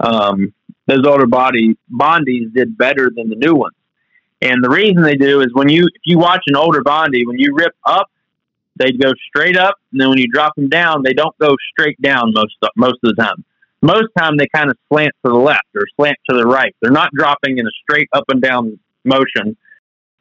[0.00, 0.52] um,
[0.86, 3.74] those older body bondies did better than the new ones.
[4.42, 7.38] And the reason they do is when you if you watch an older bondi, when
[7.38, 8.10] you rip up,
[8.76, 12.00] they go straight up, and then when you drop them down, they don't go straight
[12.02, 13.44] down most most of the time.
[13.80, 16.74] Most time they kind of slant to the left or slant to the right.
[16.82, 19.56] They're not dropping in a straight up and down motion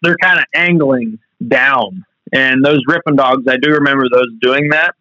[0.01, 2.05] they're kind of angling down.
[2.33, 4.95] And those Rippin' Dogs, I do remember those doing that.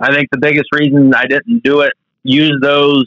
[0.00, 1.92] I think the biggest reason I didn't do it,
[2.22, 3.06] use those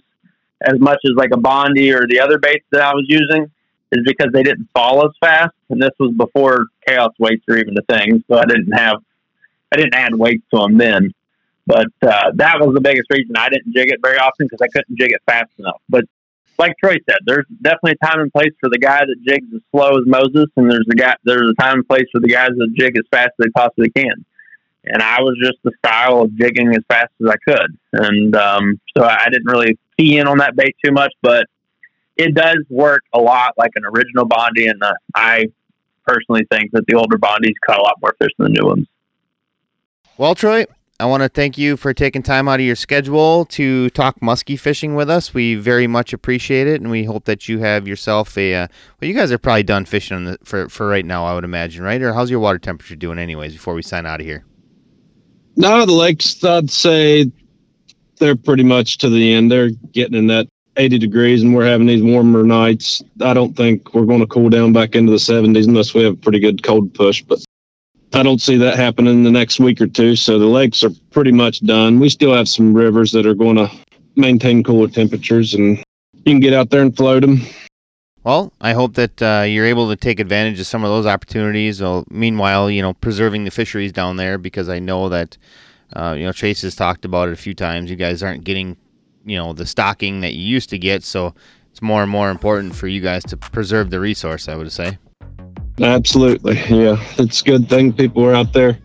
[0.61, 3.51] as much as like a Bondi or the other baits that I was using,
[3.91, 5.53] is because they didn't fall as fast.
[5.69, 8.97] And this was before chaos weights were even a thing, so I didn't have,
[9.71, 11.13] I didn't add weights to them then.
[11.65, 14.67] But uh, that was the biggest reason I didn't jig it very often because I
[14.67, 15.81] couldn't jig it fast enough.
[15.87, 16.05] But
[16.57, 19.61] like Troy said, there's definitely a time and place for the guy that jigs as
[19.71, 22.49] slow as Moses, and there's a guy there's a time and place for the guys
[22.55, 24.25] that jig as fast as they possibly can.
[24.85, 28.79] And I was just the style of jigging as fast as I could, and um,
[28.97, 31.45] so I didn't really key in on that bait too much, but
[32.17, 35.45] it does work a lot like an original Bondi, and uh, I
[36.05, 38.87] personally think that the older Bondis caught a lot more fish than the new ones.
[40.17, 40.65] Well, Troy,
[41.03, 44.57] I want to thank you for taking time out of your schedule to talk muskie
[44.57, 45.33] fishing with us.
[45.33, 48.55] We very much appreciate it, and we hope that you have yourself a.
[48.55, 48.67] Uh,
[49.01, 51.83] well, you guys are probably done fishing the, for for right now, I would imagine,
[51.83, 52.01] right?
[52.01, 53.51] Or how's your water temperature doing, anyways?
[53.51, 54.45] Before we sign out of here.
[55.57, 56.41] No, the lakes.
[56.41, 57.29] I'd say
[58.19, 59.51] they're pretty much to the end.
[59.51, 60.47] They're getting in that
[60.77, 63.03] 80 degrees, and we're having these warmer nights.
[63.19, 66.13] I don't think we're going to cool down back into the 70s unless we have
[66.13, 67.43] a pretty good cold push, but
[68.15, 70.15] I don't see that happening in the next week or two.
[70.15, 71.99] So the lakes are pretty much done.
[71.99, 73.69] We still have some rivers that are going to
[74.15, 75.77] maintain cooler temperatures, and
[76.13, 77.41] you can get out there and float them.
[78.23, 81.81] Well, I hope that uh, you're able to take advantage of some of those opportunities.
[81.81, 85.37] Well, meanwhile, you know, preserving the fisheries down there because I know that,
[85.93, 87.89] uh, you know, Chase has talked about it a few times.
[87.89, 88.77] You guys aren't getting,
[89.25, 91.33] you know, the stocking that you used to get, so
[91.71, 94.47] it's more and more important for you guys to preserve the resource.
[94.47, 94.99] I would say.
[95.81, 96.55] Absolutely.
[96.69, 96.97] Yeah.
[97.17, 98.77] It's a good thing people are out there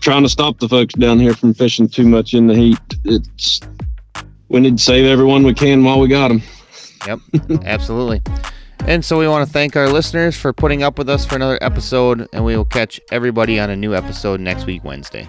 [0.00, 2.78] trying to stop the folks down here from fishing too much in the heat.
[3.04, 3.60] It's
[4.48, 6.42] we need to save everyone we can while we got them.
[7.06, 7.18] Yep.
[7.64, 8.22] Absolutely.
[8.80, 11.58] And so we want to thank our listeners for putting up with us for another
[11.60, 15.28] episode, and we will catch everybody on a new episode next week, Wednesday.